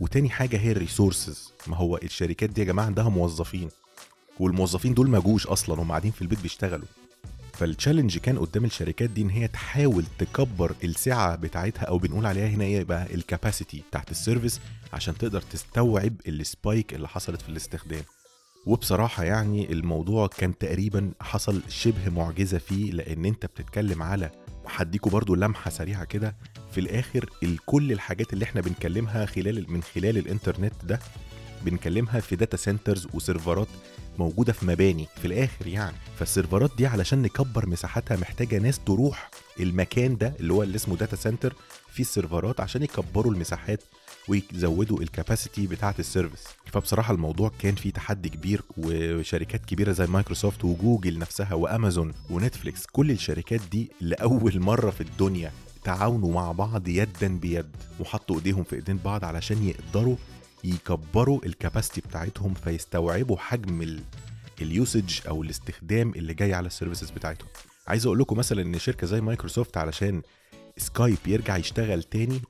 وتاني 0.00 0.30
حاجة 0.30 0.56
هي 0.60 0.72
ال 0.72 0.79
resources. 0.79 1.52
ما 1.66 1.76
هو 1.76 1.96
الشركات 1.96 2.50
دي 2.50 2.60
يا 2.60 2.66
جماعة 2.66 2.86
عندها 2.86 3.08
موظفين 3.08 3.68
والموظفين 4.40 4.94
دول 4.94 5.10
ما 5.10 5.18
جوش 5.18 5.46
أصلا 5.46 5.82
هم 5.82 5.88
قاعدين 5.90 6.10
في 6.12 6.22
البيت 6.22 6.40
بيشتغلوا. 6.40 6.86
فال 7.52 7.64
challenge 7.64 8.18
كان 8.18 8.38
قدام 8.38 8.64
الشركات 8.64 9.10
دي 9.10 9.22
إن 9.22 9.30
هي 9.30 9.48
تحاول 9.48 10.04
تكبر 10.18 10.74
السعة 10.84 11.36
بتاعتها 11.36 11.82
أو 11.82 11.98
بنقول 11.98 12.26
عليها 12.26 12.48
هنا 12.48 12.64
إيه 12.64 12.84
بقى 12.84 13.14
ال 13.14 13.22
capacity 13.22 13.82
بتاعت 13.90 14.10
ال 14.10 14.16
service 14.16 14.60
عشان 14.92 15.18
تقدر 15.18 15.40
تستوعب 15.40 16.12
ال 16.28 16.39
spike 16.39 16.94
اللي 16.94 17.08
حصلت 17.08 17.42
في 17.42 17.48
الاستخدام. 17.48 18.02
وبصراحة 18.66 19.24
يعني 19.24 19.72
الموضوع 19.72 20.26
كان 20.26 20.58
تقريبا 20.58 21.10
حصل 21.20 21.62
شبه 21.68 22.10
معجزة 22.10 22.58
فيه 22.58 22.92
لأن 22.92 23.24
أنت 23.24 23.46
بتتكلم 23.46 24.02
على 24.02 24.30
هديكوا 24.66 25.10
برضو 25.12 25.34
لمحة 25.34 25.70
سريعة 25.70 26.04
كده. 26.04 26.36
في 26.72 26.80
الآخر 26.80 27.30
كل 27.66 27.92
الحاجات 27.92 28.32
اللي 28.32 28.44
إحنا 28.44 28.60
بنكلمها 28.60 29.26
خلال 29.26 29.64
من 29.72 29.82
خلال 29.82 30.18
الإنترنت 30.18 30.72
ده 30.84 30.98
بنكلمها 31.64 32.20
في 32.20 32.36
data 32.36 32.56
centers 32.56 33.08
وسيرفرات 33.14 33.68
موجودة 34.18 34.52
في 34.52 34.66
مباني 34.66 35.06
في 35.20 35.24
الآخر 35.24 35.66
يعني. 35.66 35.96
فالسيرفرات 36.18 36.70
دي 36.76 36.86
علشان 36.86 37.22
نكبر 37.22 37.68
مساحتها 37.68 38.16
محتاجة 38.16 38.58
ناس 38.58 38.78
تروح 38.78 39.30
المكان 39.60 40.16
ده 40.16 40.34
اللي 40.40 40.52
هو 40.52 40.62
اللي 40.62 40.76
اسمه 40.76 40.96
data 40.96 41.16
center 41.16 41.54
فيه 42.00 42.06
السيرفرات 42.06 42.60
عشان 42.60 42.82
يكبروا 42.82 43.32
المساحات 43.32 43.80
ويزودوا 44.28 45.00
ال 45.02 45.09
capacity 45.09 45.66
بتاعة 45.66 45.94
ال 45.98 46.04
service 46.04 46.44
فبصراحة 46.66 47.14
الموضوع 47.14 47.52
كان 47.58 47.74
فيه 47.74 47.90
تحدي 47.90 48.28
كبير 48.28 48.62
وشركات 48.76 49.64
كبيرة 49.64 49.92
زي 49.92 50.06
مايكروسوفت 50.06 50.64
وجوجل 50.64 51.18
نفسها 51.18 51.54
وأمازون 51.54 52.12
ونتفليكس 52.30 52.86
كل 52.86 53.10
الشركات 53.10 53.60
دي 53.72 53.90
لأول 54.00 54.60
مرة 54.60 54.90
في 54.90 55.00
الدنيا 55.00 55.52
تعاونوا 55.84 56.34
مع 56.34 56.52
بعض 56.52 56.88
يدا 56.88 57.28
بيد 57.38 57.66
وحطوا 58.00 58.36
إيديهم 58.36 58.64
في 58.64 58.76
إيدين 58.76 58.96
بعض 58.96 59.24
علشان 59.24 59.68
يقدروا 59.68 60.16
يكبروا 60.64 61.40
ال 61.46 61.52
capacity 61.52 62.00
بتاعتهم 62.00 62.54
فيستوعبوا 62.54 63.36
حجم 63.36 63.82
ال 63.82 64.00
ال 64.60 64.70
usage 64.70 65.20
أو 65.28 65.42
الاستخدام 65.42 66.10
اللي 66.16 66.34
جاي 66.34 66.54
على 66.54 66.66
ال 66.66 66.71
services 66.71 67.10
بتاعتهم. 67.10 67.48
عايز 67.88 68.06
أقول 68.06 68.18
لكم 68.18 68.36
مثلا 68.38 68.62
إن 68.62 68.78
شركة 68.78 69.06
زي 69.06 69.20
مايكروسوفت 69.20 69.76
علشان 69.76 70.22
سكايب 70.80 71.18
يرجع 71.26 71.56
يشتغل 71.56 72.02
تاني 72.02 72.40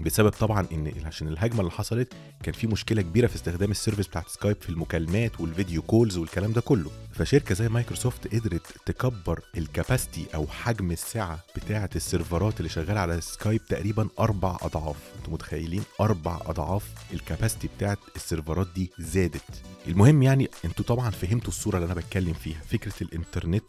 بسبب 0.00 0.28
طبعا 0.28 0.66
إن 0.72 0.92
عشان 1.04 1.28
الهجمة 1.28 1.60
اللي 1.60 1.70
حصلت 1.70 2.12
كان 2.42 2.54
في 2.54 2.66
مشكلة 2.66 3.02
كبيرة 3.02 3.26
في 3.26 3.36
استخدام 3.36 3.70
ال 3.70 3.75
service 3.75 4.06
بتاعت 4.06 4.28
سكايب 4.28 4.56
في 4.60 4.68
المكالمات 4.68 5.40
وال 5.40 5.52
video 5.52 5.82
calls 5.82 6.16
والكلام 6.16 6.52
ده 6.52 6.60
كله. 6.60 6.90
فشركة 7.12 7.54
زي 7.54 7.68
مايكروسوفت 7.68 8.34
قدرت 8.34 8.66
تكبر 8.86 9.40
ال 9.56 9.64
capacity 9.64 10.26
أو 10.34 10.46
حجم 10.46 10.90
السعة 10.90 11.38
بتاعة 11.56 11.90
السيرفرات 11.96 12.58
اللي 12.58 12.68
شغالة 12.68 13.00
على 13.00 13.20
سكايب 13.20 13.64
تقريبا 13.64 14.08
أربع 14.18 14.56
أضعاف. 14.62 14.96
أنتوا 15.18 15.32
متخيلين؟ 15.32 15.82
أربع 16.00 16.40
أضعاف 16.46 16.84
ال 17.12 17.18
capacity 17.18 17.68
بتاعة 17.76 17.98
السيرفرات 18.16 18.66
دي 18.74 18.90
زادت. 18.98 19.62
المهم 19.88 20.22
يعني 20.22 20.48
أنتوا 20.64 20.84
طبعا 20.84 21.10
فهمتوا 21.10 21.48
الصورة 21.48 21.76
اللي 21.76 21.86
أنا 21.86 21.94
بتكلم 21.94 22.32
فيها. 22.34 22.60
فكرة 22.70 22.94
الإنترنت 23.02 23.64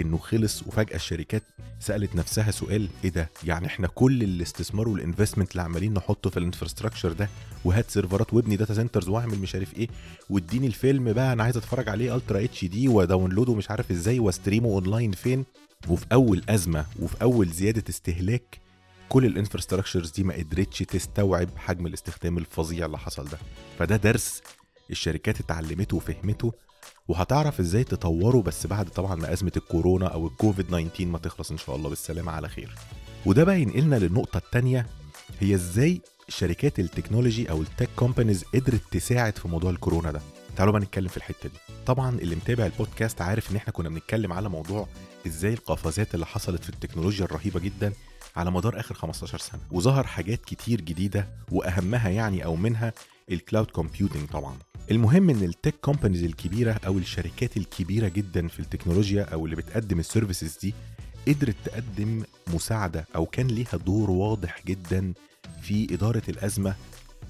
إنه 0.00 0.18
خلص 0.18 0.62
وفجأة 0.62 0.96
الشركات 0.96 1.42
سألت 1.80 2.14
نفسها 2.16 2.50
سؤال 2.50 2.88
إيه 3.04 3.10
ده؟ 3.10 3.28
يعني 3.44 3.66
إحنا 3.66 3.86
كل 3.86 4.22
الاستثمار 4.22 4.88
وال 4.88 4.98
investment 4.98 5.50
اللي 5.52 5.62
عمالين 5.62 5.94
نحطه 5.94 6.30
في 6.30 6.36
ال 6.36 6.41
infrastructure 6.41 7.12
ده 7.12 7.28
وهات 7.64 7.90
سيرفرات 7.90 8.34
وابني 8.34 8.56
data 8.56 8.74
centers 8.74 9.08
واعمل 9.08 9.38
مش 9.38 9.54
عارف 9.54 9.74
إيه 9.74 9.88
واديني 10.30 10.66
الفيلم 10.66 11.12
بقى 11.12 11.32
أنا 11.32 11.42
عايز 11.42 11.56
أتفرج 11.56 11.88
عليه 11.88 12.16
ultra 12.16 12.44
HD 12.44 12.64
و 12.64 12.88
download 12.88 13.47
ه 13.47 13.54
مش 13.54 13.70
عارف 13.70 13.90
إزاي 13.90 14.18
و 14.18 14.25
stream 14.25 14.68
ه 14.68 14.74
online 14.74 15.12
فين؟ 15.12 15.44
وفي 15.88 16.06
أول 16.12 16.42
أزمة 16.48 16.86
وفي 17.00 17.22
أول 17.22 17.48
زيادة 17.48 17.84
استهلاك 17.88 18.58
كل 19.08 19.24
ال 19.26 19.31
infrastructures 19.31 20.10
دي 20.10 20.22
ما 20.22 20.34
قدرتش 20.34 20.78
تستوعب 20.78 21.48
حجم 21.56 21.86
الاستخدام 21.86 22.38
الفظيع 22.38 22.86
اللي 22.86 22.98
حصل 22.98 23.24
ده. 23.24 23.38
فده 23.78 23.96
درس 23.96 24.42
الشركات 24.90 25.40
اتعلمته 25.40 25.96
وفهمته 25.96 26.52
وهتعرف 27.08 27.60
إزاي 27.60 27.84
تطوره 27.84 28.42
بس 28.42 28.66
بعد 28.66 28.88
طبعا 28.88 29.14
ما 29.14 29.32
أزمة 29.32 29.52
الكورونا 29.56 30.06
أو 30.06 30.26
الكوفيد 30.26 30.66
19 30.66 31.06
ما 31.06 31.18
تخلص 31.18 31.50
إن 31.50 31.58
شاء 31.58 31.76
الله. 31.76 31.88
بالسلامة 31.88 32.32
على 32.32 32.48
خير. 32.48 32.74
وده 33.26 33.44
بقى 33.44 33.60
ينقلنا 33.60 33.96
للنقطة 33.96 34.36
الثانية 34.38 34.86
هي 35.40 35.54
إزاي 35.54 36.00
شركات 36.28 36.78
ال 36.78 36.85
technology 36.85 37.50
أو 37.50 37.62
ال 37.62 37.67
tech 37.67 37.88
companies 37.96 38.44
قدرت 38.44 38.80
تساعد 38.90 39.38
في 39.38 39.48
موضوع 39.48 39.70
الكورونا 39.70 40.12
ده. 40.12 40.20
تعالوا 40.56 40.72
بقى 40.72 40.82
نتكلم 40.82 41.08
في 41.08 41.16
الحتة 41.16 41.48
دي. 41.48 41.58
طبعا 41.86 42.18
اللي 42.18 42.36
متابع 42.36 42.66
البودكاست 42.66 43.20
عارف 43.20 43.50
إن 43.50 43.56
إحنا 43.56 43.72
كنا 43.72 43.88
بنتكلم 43.88 44.32
على 44.32 44.48
موضوع 44.48 44.88
إزاي 45.26 45.52
القفزات 45.54 46.14
اللي 46.14 46.26
حصلت 46.26 46.62
في 46.64 46.70
التكنولوجيا 46.70 47.24
الرهيبة 47.24 47.60
جدا 47.60 47.92
على 48.36 48.50
مدار 48.50 48.80
آخر 48.80 48.94
15 48.94 49.38
سنة. 49.38 49.60
وظهر 49.70 50.06
حاجات 50.06 50.44
كتير 50.44 50.80
جديدة 50.80 51.28
وأهمها 51.50 52.08
يعني 52.08 52.44
أو 52.44 52.56
منها 52.56 52.92
ال 53.32 53.38
cloud 53.38 53.66
computing 53.70 54.28
طبعا. 54.28 54.56
المهم 54.90 55.30
إن 55.30 55.42
ال 55.42 55.48
tech 55.48 55.74
companies 55.80 56.24
الكبيرة 56.24 56.80
أو 56.86 56.98
الشركات 56.98 57.56
الكبيرة 57.56 58.08
جدا 58.08 58.48
في 58.48 58.60
التكنولوجيا 58.60 59.22
أو 59.22 59.44
اللي 59.44 59.56
بتقدم 59.56 59.98
ال 59.98 60.05
services 60.05 60.58
دي 60.62 60.74
قدرت 61.28 61.56
تقدم 61.64 62.22
مساعدة 62.54 63.06
أو 63.16 63.26
كان 63.26 63.46
ليها 63.46 63.76
دور 63.86 64.10
واضح 64.10 64.62
جدا 64.66 65.12
في 65.62 65.94
إدارة 65.94 66.22
الأزمة 66.28 66.74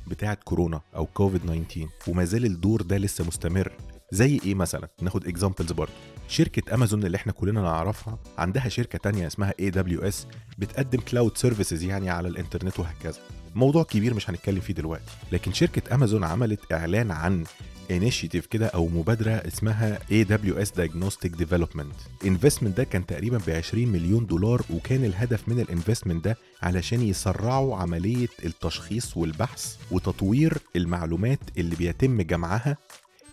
بتاعة 0.06 0.38
كورونا 0.44 0.80
أو 0.96 1.06
كوفيد 1.06 1.40
19 1.40 1.88
وما 2.08 2.24
زال 2.24 2.44
الدور 2.44 2.82
ده 2.82 2.96
لسه 2.98 3.24
مستمر. 3.24 3.72
زي 4.12 4.40
إيه 4.44 4.54
مثلا؟ 4.54 4.88
ناخد 5.02 5.26
examples 5.26 5.72
برضه. 5.72 5.92
شركة 6.28 6.74
امازون 6.74 7.06
اللي 7.06 7.16
إحنا 7.16 7.32
كلنا 7.32 7.62
نعرفها 7.62 8.18
عندها 8.38 8.68
شركة 8.68 8.98
تانية 8.98 9.26
اسمها 9.26 9.54
AWS 9.62 10.14
بتقدم 10.58 11.00
cloud 11.00 11.36
services 11.38 11.82
يعني 11.82 12.10
على 12.10 12.28
الإنترنت 12.28 12.80
وهكذا. 12.80 13.18
موضوع 13.54 13.82
كبير 13.82 14.14
مش 14.14 14.30
هنتكلم 14.30 14.60
فيه 14.60 14.74
دلوقتي 14.74 15.12
لكن 15.32 15.52
شركة 15.52 15.94
أمازون 15.94 16.24
عملت 16.24 16.72
إعلان 16.72 17.10
عن 17.10 17.44
initiative 17.90 18.46
كده 18.46 18.66
أو 18.66 18.88
مبادرة 18.88 19.30
اسمها 19.30 19.98
AWS 19.98 20.68
Diagnostic 20.80 21.30
Development. 21.44 22.22
ال 22.22 22.27
investment 22.27 22.76
ده 22.76 22.84
كان 22.84 23.06
تقريبا 23.06 23.38
ب 23.46 23.50
20 23.50 23.88
مليون 23.88 24.26
دولار 24.26 24.62
وكان 24.70 25.04
الهدف 25.04 25.48
من 25.48 25.60
ال 25.60 25.66
investment 25.66 26.24
ده 26.24 26.36
علشان 26.62 27.02
يسرعوا 27.02 27.76
عملية 27.76 28.28
التشخيص 28.44 29.16
والبحث 29.16 29.76
وتطوير 29.90 30.58
المعلومات 30.76 31.38
اللي 31.58 31.76
بيتم 31.76 32.22
جمعها 32.22 32.76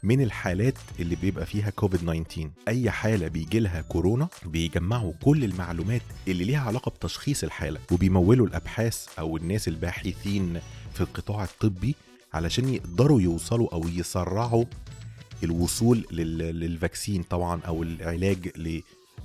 من 0.04 0.22
الحالات 0.22 0.74
اللي 1.00 1.16
بيبقى 1.16 1.46
فيها 1.46 1.70
كوفيد 1.70 2.00
19 2.00 2.50
أي 2.68 2.92
حالة 2.92 3.28
بيجي 3.28 3.60
لها 3.60 3.82
كورونا 3.82 4.28
بيجمعوا 4.46 5.14
كل 5.24 5.44
المعلومات 5.44 6.02
اللي 6.28 6.44
ليها 6.44 6.60
علاقة 6.60 6.90
بتشخيص 6.90 7.44
الحالة 7.44 7.80
وبيمولوا 7.92 8.48
الأبحاث 8.48 9.08
أو 9.20 9.38
الناس 9.38 9.68
الباحثين 9.68 10.60
في 10.94 11.02
القطاع 11.02 11.44
الطبي 11.44 11.96
علشان 12.34 12.70
يقدروا 12.70 13.22
يوصلوا 13.22 13.74
أو 13.74 13.84
يسرعوا 13.88 14.66
الوصول 15.44 16.06
لل- 16.12 16.38
لل 16.60 16.74
vaccine 16.74 17.24
طبعا 17.24 17.62
أو 17.68 17.84
العلاج 17.84 18.50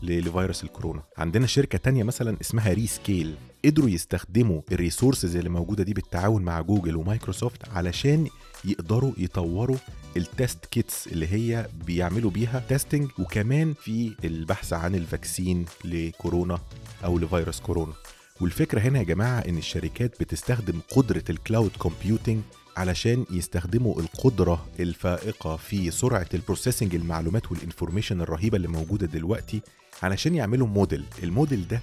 لفيروس 0.03 0.65
الكورونا. 0.65 1.03
عندنا 1.19 1.47
شركة 1.47 1.79
تانية 1.79 2.03
مثلا 2.05 2.37
اسمها 2.41 2.73
Rescale 2.73 3.35
قدروا 3.65 3.91
يستخدموا 3.91 4.61
ال 4.73 4.79
resources 4.79 5.37
اللي 5.37 5.49
موجودة 5.49 5.85
دي 5.85 5.95
بالتعاون 5.95 6.43
مع 6.43 6.61
جوجل 6.61 6.97
ومايكروسوفت 6.97 7.69
علشان 7.69 8.27
يقدروا 8.65 9.13
يطوروا 9.19 9.77
ال 10.17 10.27
test 10.27 10.67
kits 10.67 11.07
اللي 11.07 11.27
هي 11.29 11.67
بيعملوا 11.87 12.31
بيها 12.31 12.63
testing 12.69 13.11
وكمان 13.19 13.75
في 13.75 14.13
البحث 14.25 14.73
عن 14.73 14.95
ال 14.95 15.04
vaccine 15.04 15.65
لكورونا 15.85 16.59
أو 17.05 17.19
لفيروس 17.19 17.61
كورونا. 17.61 17.93
والفكرة 18.41 18.81
هنا 18.81 18.99
يا 18.99 19.05
جماعة 19.05 19.39
إن 19.41 19.59
الشركات 19.59 20.21
بتستخدم 20.21 20.81
قدرة 20.91 21.25
ال 21.31 21.38
cloud 21.38 21.71
computing 21.79 22.41
علشان 22.77 23.25
يستخدموا 23.31 24.01
القدرة 24.01 24.67
الفائقة 24.81 25.57
في 25.57 25.91
سرعة 25.91 26.27
ال 26.35 26.40
processing 26.40 26.95
المعلومات 26.95 27.53
وال 27.53 27.63
information 27.63 28.21
الرهيبة 28.21 28.57
اللي 28.57 28.69
موجودة 28.69 29.07
دلوقتي 29.07 29.61
علشان 30.03 30.35
يعملوا 30.35 30.67
model 30.67 31.05
ال 31.23 31.31
model 31.31 31.69
ده 31.69 31.81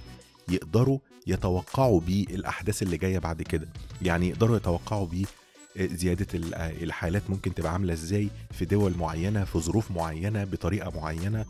يقدروا 0.48 0.98
يتوقعوا 1.26 2.00
بيه 2.00 2.24
الأحداث 2.24 2.82
اللي 2.82 2.96
جاية 2.96 3.18
بعد 3.18 3.42
كده. 3.42 3.68
يعني 4.02 4.28
يقدروا 4.28 4.56
يتوقعوا 4.56 5.06
بيه 5.06 5.24
زيادة 5.78 6.26
ال- 6.34 6.54
الحالات 6.54 7.22
ممكن 7.30 7.54
تبقى 7.54 7.72
عاملة 7.72 7.92
إزاي 7.92 8.28
في 8.52 8.64
دول 8.64 8.96
معينة 8.98 9.44
في 9.44 9.58
ظروف 9.58 9.90
معينة 9.90 10.44
بطريقة 10.44 10.90
معينة. 11.00 11.44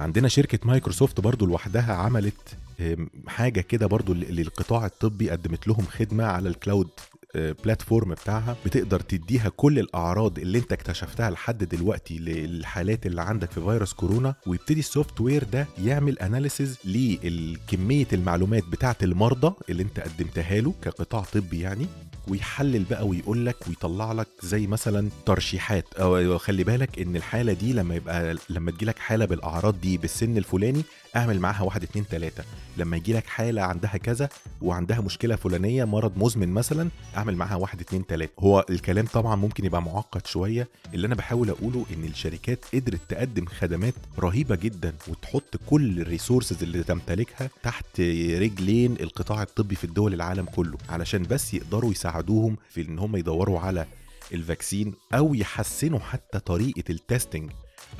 عندنا 0.00 0.28
شركة 0.28 0.58
مايكروسوفت 0.64 1.20
برضو 1.20 1.46
لوحدها 1.46 1.92
عملت 1.94 2.56
آم، 2.80 3.10
حاجة 3.26 3.60
كده 3.60 3.86
برضو 3.86 4.12
لل- 4.14 4.36
للقطاع 4.36 4.86
الطبي 4.86 5.30
قدمت 5.30 5.68
لهم 5.68 5.84
خدمة 5.86 6.24
على 6.24 6.48
ال 6.48 6.55
cloud 6.55 6.88
آه، 7.36 7.56
platform 7.64 8.10
بتاعها. 8.10 8.56
بتقدر 8.66 9.00
تديها 9.00 9.48
كل 9.48 9.78
الأعراض 9.78 10.38
اللي 10.38 10.58
انت 10.58 10.72
اكتشفتها 10.72 11.30
لحد 11.30 11.64
دلوقتي 11.64 12.18
للحالات 12.18 13.06
اللي 13.06 13.22
عندك 13.22 13.50
في 13.50 13.60
فيروس 13.60 13.92
كورونا. 13.92 14.34
ويبتدي 14.46 14.80
ال 14.80 15.20
software 15.20 15.44
ده 15.44 15.66
يعمل 15.84 16.18
analysis 16.18 16.78
لكميه 16.84 18.06
المعلومات 18.12 18.64
بتاعة 18.64 18.96
المرضى 19.02 19.54
اللي 19.70 19.82
انت 19.82 20.00
قدمتها 20.00 20.60
له 20.60 20.74
كقطاع 20.82 21.20
طبي 21.22 21.60
يعني. 21.60 21.86
ويحلل 22.28 22.84
بقى 22.84 23.06
ويقول 23.06 23.46
لك 23.46 23.56
ويطلع 23.68 24.12
لك 24.12 24.28
زي 24.42 24.66
مثلا 24.66 25.08
ترشيحات. 25.26 25.84
أو 25.94 26.38
خلي 26.38 26.64
بالك 26.64 26.98
إن 26.98 27.16
الحالة 27.16 27.52
دي 27.52 27.72
لما 27.72 27.94
يبقى 27.94 28.36
لما 28.50 28.70
تجيلك 28.70 28.98
حالة 28.98 29.24
بالأعراض 29.24 29.80
دي 29.80 29.98
بالسن 29.98 30.36
الفلاني 30.38 30.82
اعمل 31.16 31.40
معاها 31.40 31.62
واحد 31.62 31.82
اتنين 31.82 32.06
تلاتة. 32.08 32.44
لما 32.76 32.96
يجيلك 32.96 33.26
حالة 33.26 33.62
عندها 33.62 33.96
كذا 33.96 34.28
وعندها 34.62 35.00
مشكلة 35.00 35.36
فلانية 35.36 35.84
مرض 35.84 36.18
مزمن 36.18 36.48
مثلا 36.48 36.88
اعمل 37.16 37.36
معاها 37.36 37.54
واحد 37.56 37.80
اتنين 37.80 38.06
تلاتة. 38.06 38.32
هو 38.40 38.64
الكلام 38.70 39.06
طبعا 39.06 39.36
ممكن 39.36 39.64
يبقى 39.64 39.82
معقد 39.82 40.26
شوية. 40.26 40.68
اللي 40.94 41.06
أنا 41.06 41.14
بحاول 41.14 41.50
أقوله 41.50 41.86
إن 41.94 42.04
الشركات 42.04 42.64
قدرت 42.74 43.00
تقدم 43.08 43.46
خدمات 43.46 43.94
رهيبة 44.18 44.54
جدا 44.56 44.94
وتحط 45.08 45.56
كل 45.70 46.00
الريسورسز 46.00 46.62
اللي 46.62 46.82
تمتلكها 46.82 47.50
تحت 47.62 48.00
رجلين 48.40 48.96
القطاع 49.00 49.42
الطبي 49.42 49.74
في 49.74 49.84
الدول 49.84 50.14
العالم 50.14 50.44
كله 50.44 50.78
علشان 50.88 51.22
بس 51.22 51.54
يقدروا 51.54 51.90
يساعدوهم 51.90 52.56
في 52.70 52.80
إن 52.80 52.98
هم 52.98 53.16
يدوروا 53.16 53.60
على 53.60 53.86
ال 54.32 54.40
vaccine 54.40 54.94
أو 55.14 55.34
يحسنوا 55.34 55.98
حتى 55.98 56.38
طريقة 56.38 56.84
ال 56.90 56.97
testing. 56.97 57.50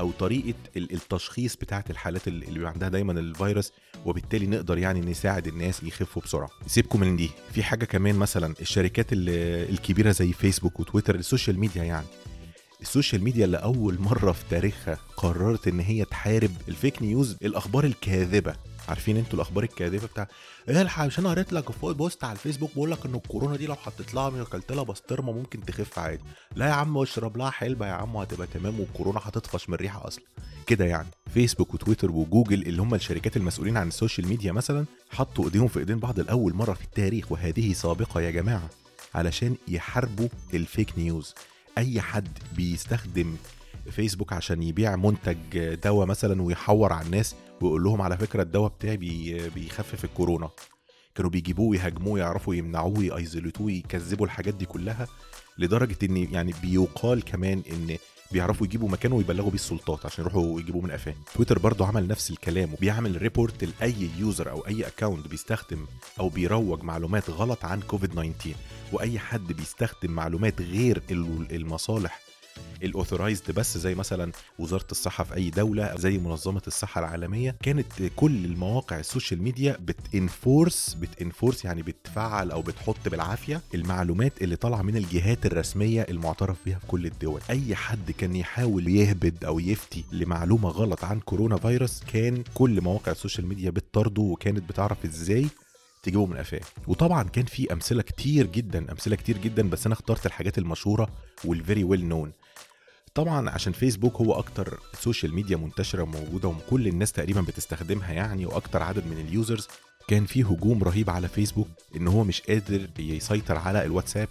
أو 0.00 0.10
طريقة 0.10 0.54
ال- 0.76 0.92
التشخيص 0.92 1.56
بتاعة 1.56 1.84
الحالات 1.90 2.28
اللي 2.28 2.46
بيبقى 2.46 2.70
عندها 2.70 2.88
دايما 2.88 3.12
الفيروس 3.12 3.72
وبالتالي 4.06 4.46
نقدر 4.46 4.78
يعني 4.78 5.00
نساعد 5.00 5.46
الناس 5.46 5.82
يخفوا 5.82 6.22
بسرعة. 6.22 6.50
سيبكم 6.66 7.00
من 7.00 7.16
دي. 7.16 7.30
في 7.52 7.62
حاجة 7.62 7.84
كمان 7.84 8.14
مثلا 8.14 8.54
الشركات 8.60 9.12
ال- 9.12 9.28
الكبيرة 9.72 10.10
زي 10.10 10.32
فيسبوك 10.32 10.80
وتويتر 10.80 11.14
ال 11.14 11.21
social 11.21 11.58
media 11.58 11.84
يعني. 11.84 12.06
ال 12.82 12.88
social 12.88 13.24
media 13.24 13.44
اللي 13.44 13.56
اول 13.56 13.98
مرة 14.00 14.32
في 14.32 14.44
تاريخها 14.50 14.98
قررت 15.16 15.68
إن 15.68 15.80
هي 15.80 16.04
تحارب 16.04 16.50
ال 16.68 16.75
fake 16.75 17.02
news 17.02 17.36
الأخبار 17.42 17.84
الكاذبة. 17.84 18.54
عارفين 18.88 19.16
أنتوا 19.16 19.34
الاخبار 19.34 19.64
الكاذبه 19.64 20.06
بتاع 20.06 20.28
الحق 20.68 21.04
مش 21.04 21.18
أنا 21.18 21.30
قريت 21.30 21.52
لك 21.52 21.70
فوق 21.72 21.92
post 21.92 22.24
على 22.24 22.32
الفيسبوك 22.32 22.70
بقول 22.74 22.90
لك 22.90 23.06
ان 23.06 23.14
الكورونا 23.14 23.56
دي 23.56 23.66
لو 23.66 23.74
حطيت 23.74 24.14
لها 24.14 24.42
اكلت 24.42 24.72
لها 24.72 24.82
بسطرمة 24.82 25.32
ممكن 25.32 25.64
تخف 25.64 25.98
عادي. 25.98 26.22
لا 26.56 26.66
يا 26.66 26.72
عم 26.72 26.98
اشرب 26.98 27.36
لها 27.36 27.50
حلبة 27.50 27.86
يا 27.86 27.92
عم 27.92 28.14
وهتبقى 28.14 28.46
تمام 28.46 28.80
والكورونا 28.80 29.20
هتطفش 29.22 29.68
من 29.68 29.74
الريحة 29.74 30.06
أصلا. 30.08 30.24
كده 30.66 30.84
يعني. 30.84 31.08
فيسبوك 31.34 31.74
وتويتر 31.74 32.10
وجوجل 32.10 32.62
اللي 32.62 32.82
هم 32.82 32.94
الشركات 32.94 33.36
المسؤولين 33.36 33.76
عن 33.76 33.88
ال 33.88 33.94
social 33.94 34.28
media 34.28 34.52
مثلا 34.52 34.84
حطوا 35.10 35.44
ايديهم 35.44 35.68
في 35.68 35.78
ايدين 35.78 35.98
بعض 35.98 36.20
لأول 36.20 36.54
مرة 36.54 36.72
في 36.72 36.84
التاريخ 36.84 37.32
وهذه 37.32 37.72
سابقة 37.72 38.20
يا 38.20 38.30
جماعة 38.30 38.68
علشان 39.14 39.56
يحاربوا 39.68 40.28
ال 40.54 40.63
fake 40.63 40.98
news. 40.98 41.34
أي 41.78 42.00
حد 42.00 42.38
بيستخدم 42.56 43.36
فيسبوك 43.90 44.32
عشان 44.32 44.62
يبيع 44.62 44.96
منتج 44.96 45.74
دواء 45.74 46.06
مثلا 46.06 46.42
ويحور 46.42 46.92
على 46.92 47.06
الناس 47.06 47.34
ويقول 47.62 47.84
لهم 47.84 48.02
على 48.02 48.16
فكرة 48.18 48.42
الدواء 48.42 48.68
بتاعي 48.70 48.96
بي 48.96 49.48
بيخفف 49.48 50.04
الكورونا. 50.04 50.50
كانوا 51.14 51.30
بيجيبوه 51.30 51.66
ويهاجموه 51.68 52.18
يعرفوا 52.18 52.54
يمنعوه 52.54 53.04
ي 53.04 53.11
isolate 53.11 53.57
وه 53.57 53.70
يكذبوا 53.72 54.26
الحاجات 54.26 54.54
دي 54.54 54.64
كلها 54.66 55.06
لدرجة 55.58 55.96
إن 56.02 56.16
يعني 56.16 56.54
بيقال 56.62 57.22
كمان 57.24 57.62
إن 57.72 57.96
بيعرفوا 58.32 58.66
يجيبوا 58.66 58.88
مكانه 58.88 59.14
ويبلغوا 59.16 59.50
بيه 59.50 59.54
السلطات 59.54 60.06
عشان 60.06 60.24
يروحوا 60.24 60.60
يجيبوه 60.60 60.82
من 60.82 60.90
قفاه. 60.90 61.14
تويتر 61.34 61.58
برضو 61.58 61.84
عمل 61.84 62.08
نفس 62.08 62.30
الكلام 62.30 62.72
وبيعمل 62.72 63.22
report 63.22 63.64
لأي 63.64 64.08
user 64.18 64.50
أو 64.50 64.66
أي 64.66 64.86
account 64.86 65.28
بيستخدم 65.28 65.86
أو 66.20 66.28
بيروج 66.28 66.82
معلومات 66.82 67.30
غلط 67.30 67.64
عن 67.64 67.80
كوفيد 67.80 68.10
19 68.10 68.54
وأي 68.92 69.18
حد 69.18 69.52
بيستخدم 69.52 70.10
معلومات 70.10 70.62
غير 70.62 71.02
ال- 71.10 71.54
المصالح 71.56 72.21
ال 72.82 72.89
authorized 72.89 73.50
بس 73.50 73.78
زي 73.78 73.94
مثلا 73.94 74.32
وزارة 74.58 74.86
الصحة 74.90 75.24
في 75.24 75.34
أي 75.34 75.50
دولة 75.50 75.96
زي 75.96 76.18
منظمة 76.18 76.62
الصحة 76.66 76.98
العالمية. 76.98 77.56
كانت 77.62 77.86
كل 78.16 78.44
المواقع 78.44 78.98
ال 78.98 79.05
social 79.05 79.42
media 79.42 79.76
بت 79.80 80.06
enforce 80.06 80.94
بت 81.00 81.15
enforce 81.15 81.64
يعني 81.64 81.82
بتفعل 81.82 82.50
أو 82.50 82.62
بتحط 82.62 83.08
بالعافية 83.08 83.60
المعلومات 83.74 84.42
اللي 84.42 84.56
طالعة 84.56 84.82
من 84.82 84.96
الجهات 84.96 85.46
الرسمية 85.46 86.02
المعترف 86.10 86.56
بها 86.66 86.78
في 86.78 86.86
كل 86.86 87.06
الدول. 87.06 87.40
أي 87.50 87.74
حد 87.74 88.10
كان 88.10 88.36
يحاول 88.36 88.88
يهبد 88.88 89.44
أو 89.44 89.58
يفتي 89.58 90.04
لمعلومة 90.12 90.68
غلط 90.68 91.04
عن 91.04 91.20
corona 91.20 91.56
virus 91.56 92.00
كان 92.12 92.44
كل 92.54 92.80
مواقع 92.80 93.12
ال 93.12 93.17
social 93.17 93.46
media 93.46 93.70
بتطارده 93.70 94.22
وكانت 94.22 94.68
بتعرف 94.68 95.04
إزاي 95.04 95.46
تجيبه 96.02 96.26
من 96.26 96.36
قفاه. 96.36 96.60
وطبعا 96.86 97.22
كان 97.22 97.44
في 97.44 97.72
أمثلة 97.72 98.02
كتير 98.02 98.46
جدا 98.46 98.92
أمثلة 98.92 99.16
كتير 99.16 99.38
جدا 99.38 99.70
بس 99.70 99.86
أنا 99.86 99.94
اخترت 99.94 100.26
الحاجات 100.26 100.58
المشهورة 100.58 101.08
وال 101.44 101.58
very 101.58 101.84
well 101.84 102.04
known 102.06 102.32
طبعا 103.14 103.50
عشان 103.50 103.72
فيسبوك 103.72 104.16
هو 104.16 104.32
أكتر 104.32 104.80
social 105.00 105.34
media 105.34 105.56
منتشرة 105.56 106.02
وموجودة 106.02 106.48
وكل 106.48 106.88
الناس 106.88 107.12
تقريبا 107.12 107.40
بتستخدمها 107.40 108.12
يعني 108.12 108.46
وأكتر 108.46 108.82
عدد 108.82 109.06
من 109.06 109.18
ال 109.18 109.27
users 109.27 109.68
كان 110.08 110.26
في 110.26 110.42
هجوم 110.42 110.82
رهيب 110.84 111.10
على 111.10 111.28
فيسبوك 111.28 111.68
إن 111.96 112.08
هو 112.08 112.24
مش 112.24 112.40
قادر 112.40 112.88
يسيطر 112.98 113.56
على 113.58 113.84
الواتساب 113.84 114.28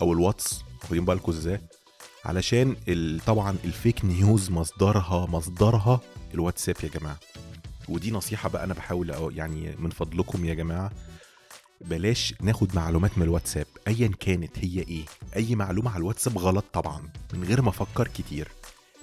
أو 0.00 0.12
الواتس 0.12 0.62
واخدين 0.82 1.04
بالكم 1.04 1.32
إزاي؟ 1.32 1.60
علشان 2.24 2.76
طبعا 3.26 3.56
ال 3.64 3.72
fake 3.72 4.04
news 4.04 4.50
مصدرها 4.50 5.26
مصدرها 5.26 6.00
الواتساب 6.34 6.76
يا 6.82 6.88
جماعة. 6.88 7.18
ودي 7.88 8.10
نصيحة 8.10 8.48
بقى 8.48 8.64
أنا 8.64 8.74
بحاول 8.74 9.38
يعني 9.38 9.76
من 9.78 9.90
فضلكم 9.90 10.44
يا 10.44 10.54
جماعة 10.54 10.90
بلاش 11.80 12.34
ناخد 12.40 12.76
معلومات 12.76 13.18
من 13.18 13.22
الواتساب. 13.24 13.66
ايا 13.88 14.08
كانت 14.20 14.58
هي 14.58 14.80
إيه 14.80 15.04
أي 15.36 15.54
معلومة 15.54 15.90
على 15.90 15.98
الواتساب 15.98 16.38
غلط 16.38 16.64
طبعا 16.72 17.02
من 17.34 17.44
غير 17.44 17.62
ما 17.62 17.68
أفكر 17.68 18.08
كتير. 18.08 18.48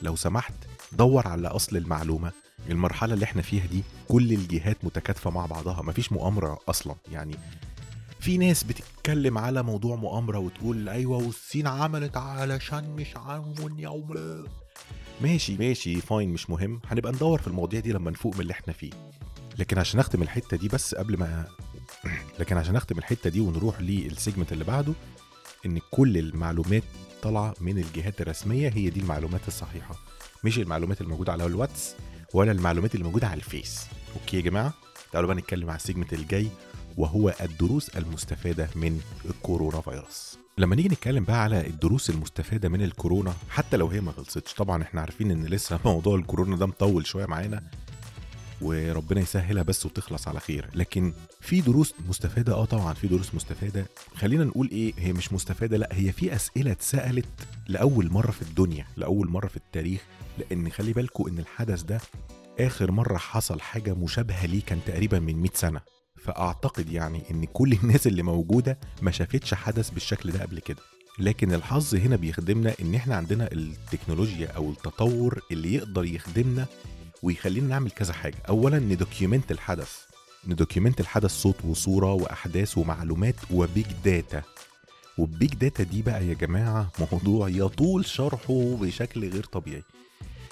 لو 0.02 0.16
سمحت 0.16 0.54
دور 0.92 1.28
على 1.28 1.48
أصل 1.48 1.78
المعلومة. 1.78 2.32
المرحلة 2.70 3.14
اللي 3.14 3.26
إحنا 3.26 3.42
فيها 3.42 3.66
دي 3.66 3.84
كل 4.08 4.32
الجهات 4.34 4.86
متكاتفة 4.86 5.30
مع 5.30 5.46
بعضها 5.46 5.82
مفيش 5.82 6.12
مؤامرة 6.12 6.60
أصلا. 6.70 6.96
يعني 7.12 7.36
في 8.20 8.38
ناس 8.38 8.64
بتتكلم 8.64 9.38
على 9.38 9.64
موضوع 9.64 9.96
مؤامرة 9.96 10.40
وتقول 10.40 10.90
أيوه 10.90 11.18
والصين 11.18 11.68
عملت 11.68 12.18
علشان 12.18 12.90
مش 12.90 13.16
عارفون 13.16 13.80
يوم 13.80 14.14
ماشي 15.22 15.58
ماشي 15.58 16.02
fine 16.02 16.30
مش 16.30 16.50
مهم. 16.50 16.82
هنبقى 16.88 17.12
ندور 17.12 17.42
في 17.42 17.48
المواضيع 17.48 17.80
دي 17.80 17.92
لما 17.92 18.12
نفوق 18.12 18.36
من 18.36 18.42
اللي 18.42 18.54
إحنا 18.54 18.74
فيه. 18.74 18.92
لكن 19.58 19.78
عشان 19.78 20.00
أختم 20.00 20.22
الحتة 20.22 20.58
دي 20.58 20.68
بس 20.68 20.96
قبل 20.96 21.18
ما 21.20 21.48
لكن 22.40 22.58
عشان 22.58 22.76
اختم 22.76 22.98
الحتة 22.98 23.30
دي 23.30 23.40
ونروح 23.40 23.82
لل 23.82 23.98
segment 23.98 24.54
اللي 24.54 24.64
بعده 24.64 24.94
إن 25.66 25.80
كل 25.92 26.18
المعلومات 26.18 26.84
طالعة 27.24 27.54
من 27.62 27.78
الجهات 27.78 28.22
الرسمية 28.22 28.70
هي 28.70 28.90
دي 28.90 29.00
المعلومات 29.00 29.42
الصحيحة. 29.48 29.96
مش 30.44 30.60
المعلومات 30.60 31.02
الموجودة 31.02 31.32
على 31.32 31.46
الواتس 31.46 31.96
ولا 32.34 32.52
المعلومات 32.52 32.94
اللي 32.96 33.06
موجودة 33.06 33.28
على 33.28 33.38
الفيس. 33.38 33.86
okay 34.16 34.38
يا 34.38 34.42
جماعة؟ 34.42 34.74
تعالوا 35.12 35.28
بقى 35.28 35.38
نتكلم 35.38 35.70
على 35.70 35.78
ال 35.78 35.82
segment 35.82 36.14
الجاي 36.14 36.48
وهو 36.98 37.34
الدروس 37.42 37.90
المستفادة 37.90 38.70
من 38.76 39.02
ال 39.26 39.34
corona 39.34 39.82
virus. 39.82 40.38
لما 40.58 40.76
نيجي 40.76 40.88
نتكلم 40.90 41.24
بقى 41.24 41.44
على 41.44 41.68
الدروس 41.68 42.10
المستفادة 42.10 42.70
من 42.70 42.82
الكورونا 42.82 43.34
حتى 43.50 43.78
لو 43.78 43.88
هي 43.88 44.02
ما 44.02 44.12
خلصتش 44.12 44.54
طبعا 44.54 44.84
إحنا 44.84 45.02
عارفين 45.02 45.32
إن 45.32 45.46
لسه 45.46 45.80
موضوع 45.86 46.16
الكورونا 46.16 46.56
ده 46.58 46.66
مطول 46.66 47.08
شوية 47.08 47.26
معانا. 47.26 47.64
وربنا 48.62 49.22
يسهلها 49.22 49.64
بس 49.64 49.86
وتخلص 49.86 50.28
على 50.28 50.40
خير. 50.40 50.70
لكن 50.76 51.14
في 51.42 51.62
دروس 51.62 51.94
مستفادة 52.10 52.54
آه 52.54 52.66
طبعا 52.66 52.94
في 52.94 53.08
دروس 53.08 53.36
مستفادة. 53.36 53.86
خلينا 54.16 54.44
نقول 54.44 54.70
إيه 54.72 54.94
هي 54.98 55.14
مش 55.14 55.34
مستفادة 55.34 55.78
لأ 55.78 55.90
هي 55.92 56.12
في 56.12 56.36
أسئلة 56.36 56.72
اتسألت 56.72 57.26
لأول 57.68 58.12
مرة 58.12 58.32
في 58.32 58.42
الدنيا 58.42 58.86
لأول 58.98 59.30
مرة 59.30 59.48
في 59.48 59.58
التاريخ. 59.58 60.02
لأن 60.38 60.70
خلي 60.70 60.94
بالكم 60.94 61.28
إن 61.28 61.40
الحدث 61.40 61.82
ده 61.84 62.02
آخر 62.60 62.92
مرة 62.92 63.18
حصل 63.18 63.62
حاجة 63.62 63.94
مشابهة 63.94 64.46
ليه 64.46 64.62
كان 64.66 64.80
تقريبا 64.88 65.20
من 65.20 65.36
100 65.36 65.52
سنة. 65.54 65.82
فأعتقد 66.24 66.90
يعني 66.90 67.22
إن 67.32 67.46
كل 67.46 67.74
الناس 67.74 68.08
اللي 68.08 68.24
موجودة 68.24 68.80
ما 69.02 69.12
شافتش 69.12 69.54
حدث 69.54 69.90
بالشكل 69.90 70.32
ده 70.32 70.42
قبل 70.42 70.60
كده. 70.60 70.80
لكن 71.20 71.54
الحظ 71.54 71.96
هنا 71.96 72.16
بيخدمنا 72.16 72.74
إن 72.82 72.96
إحنا 72.96 73.16
عندنا 73.16 73.50
التكنولوجيا 73.52 74.48
أو 74.48 74.72
التطور 74.72 75.42
اللي 75.52 75.74
يقدر 75.74 76.06
يخدمنا 76.06 76.66
ويخلينا 77.24 77.68
نعمل 77.68 77.92
كذا 77.92 78.14
حاجة. 78.14 78.38
اولا 78.50 78.80
ن 78.80 78.88
document 78.88 79.52
الحدث. 79.52 79.92
ن 80.48 80.54
document 80.54 81.00
الحدث 81.00 81.32
صوت 81.32 81.66
وصورة 81.66 82.14
وأحداث 82.14 82.78
ومعلومات 82.78 83.36
و 83.52 83.60
big 83.60 83.86
data. 84.06 84.42
وال 85.18 85.32
big 85.32 85.54
data 85.56 85.84
دي 85.84 86.02
بقى 86.02 86.28
يا 86.28 86.34
جماعة 86.34 86.92
موضوع 87.12 87.50
يطول 87.50 88.06
شرحه 88.06 88.76
بشكل 88.82 89.30
غير 89.30 89.44
طبيعي. 89.44 89.84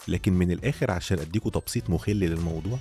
لكن 0.07 0.33
من 0.33 0.51
الآخر 0.51 0.91
عشان 0.91 1.19
اديكم 1.19 1.49
تبسيط 1.49 1.89
مخل 1.89 2.11
للموضوع 2.15 2.79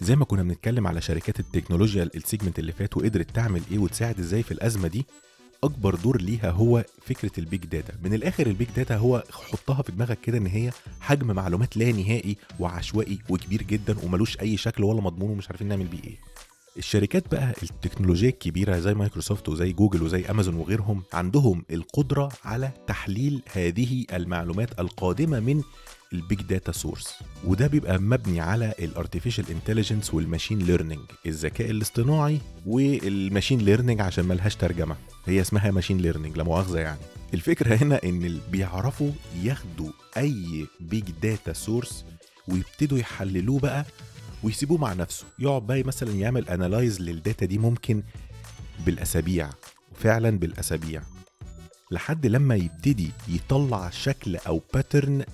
زي 0.00 0.16
ما 0.16 0.24
كنا 0.24 0.42
بنتكلم 0.42 0.86
على 0.86 1.00
شركات 1.00 1.40
التكنولوجيا 1.40 2.02
ال 2.14 2.19
segment 2.19 2.58
اللي 2.58 2.72
فات 2.72 2.96
وقدرت 2.96 3.30
تعمل 3.30 3.62
إيه 3.70 3.78
وتساعد 3.78 4.18
إزاي 4.18 4.42
في 4.42 4.52
الأزمة 4.52 4.88
دي 4.88 5.06
أكبر 5.64 5.94
دور 5.94 6.20
ليها 6.20 6.50
هو 6.50 6.84
فكرة 7.06 7.30
ال 7.38 7.44
big 7.44 7.64
data. 7.66 7.92
من 8.04 8.14
الآخر 8.14 8.46
ال 8.46 8.51
big 8.51 8.68
data 8.76 8.96
هو 8.96 9.22
حطها 9.30 9.82
في 9.82 9.92
دماغك 9.92 10.18
كده 10.20 10.38
إن 10.38 10.46
هي 10.46 10.70
حجم 11.00 11.26
معلومات 11.26 11.76
لا 11.76 11.92
نهائي 11.92 12.36
وعشوائي 12.60 13.18
وكبير 13.28 13.62
جدا 13.62 13.96
وملوش 14.04 14.40
أي 14.40 14.56
شكل 14.56 14.84
ولا 14.84 15.00
مضمون 15.00 15.30
ومش 15.30 15.48
عارفين 15.48 15.68
نعمل 15.68 15.86
بيه 15.86 16.04
إيه. 16.04 16.16
الشركات 16.78 17.24
بقى 17.32 17.54
التكنولوجية 17.62 18.28
الكبيرة 18.28 18.78
زي 18.78 18.94
مايكروسوفت 18.94 19.48
وزي 19.48 19.72
جوجل 19.72 20.02
وزي 20.02 20.24
أمازون 20.30 20.54
وغيرهم 20.54 21.02
عندهم 21.12 21.64
القدرة 21.70 22.32
على 22.44 22.70
تحليل 22.86 23.42
هذه 23.52 24.04
المعلومات 24.12 24.80
القادمة 24.80 25.40
من 25.40 25.62
ال 26.12 26.19
big 26.19 26.42
data 26.42 26.72
source 26.72 27.14
وده 27.44 27.66
بيبقى 27.66 27.98
مبني 27.98 28.40
على 28.40 28.74
ال 28.78 28.85
artificial 28.85 29.50
intelligence 29.50 30.14
وال 30.14 30.24
machine 30.24 30.58
learning 30.58 31.00
الذكاء 31.26 31.70
الاصطناعي 31.70 32.40
وال 32.66 32.86
machine 32.86 33.58
learning 33.58 34.00
عشان 34.00 34.24
ملهاش 34.24 34.56
ترجمة 34.56 34.96
هي 35.26 35.40
اسمها 35.40 35.70
machine 35.70 35.98
learning 35.98 36.36
لا 36.36 36.44
مؤاخذة 36.44 36.78
يعني. 36.78 36.98
الفكرة 37.34 37.74
هنا 37.76 38.00
إن 38.04 38.40
بيعرفوا 38.50 39.10
ياخدوا 39.42 39.90
أي 40.16 40.66
big 40.80 41.04
data 41.22 41.52
source 41.52 42.04
ويبتدوا 42.48 42.98
يحللوه 42.98 43.60
بقى 43.60 43.84
ويسيبوه 44.42 44.78
مع 44.78 44.92
نفسه 44.92 45.24
يقعد 45.38 45.66
بقى 45.66 45.82
مثلا 45.82 46.12
يعمل 46.12 46.48
analyze 46.48 47.00
لل 47.00 47.15
data 47.15 47.46
دي 47.46 47.58
ممكن 47.58 48.02
بالأسابيع 48.86 49.50
فعلا 49.94 50.38
بالأسابيع 50.38 51.02
لحد 51.90 52.26
لما 52.26 52.54
يبتدي 52.54 53.10
يطلع 53.28 53.90
شكل 53.90 54.36
أو 54.36 54.62
pattern 54.74 55.24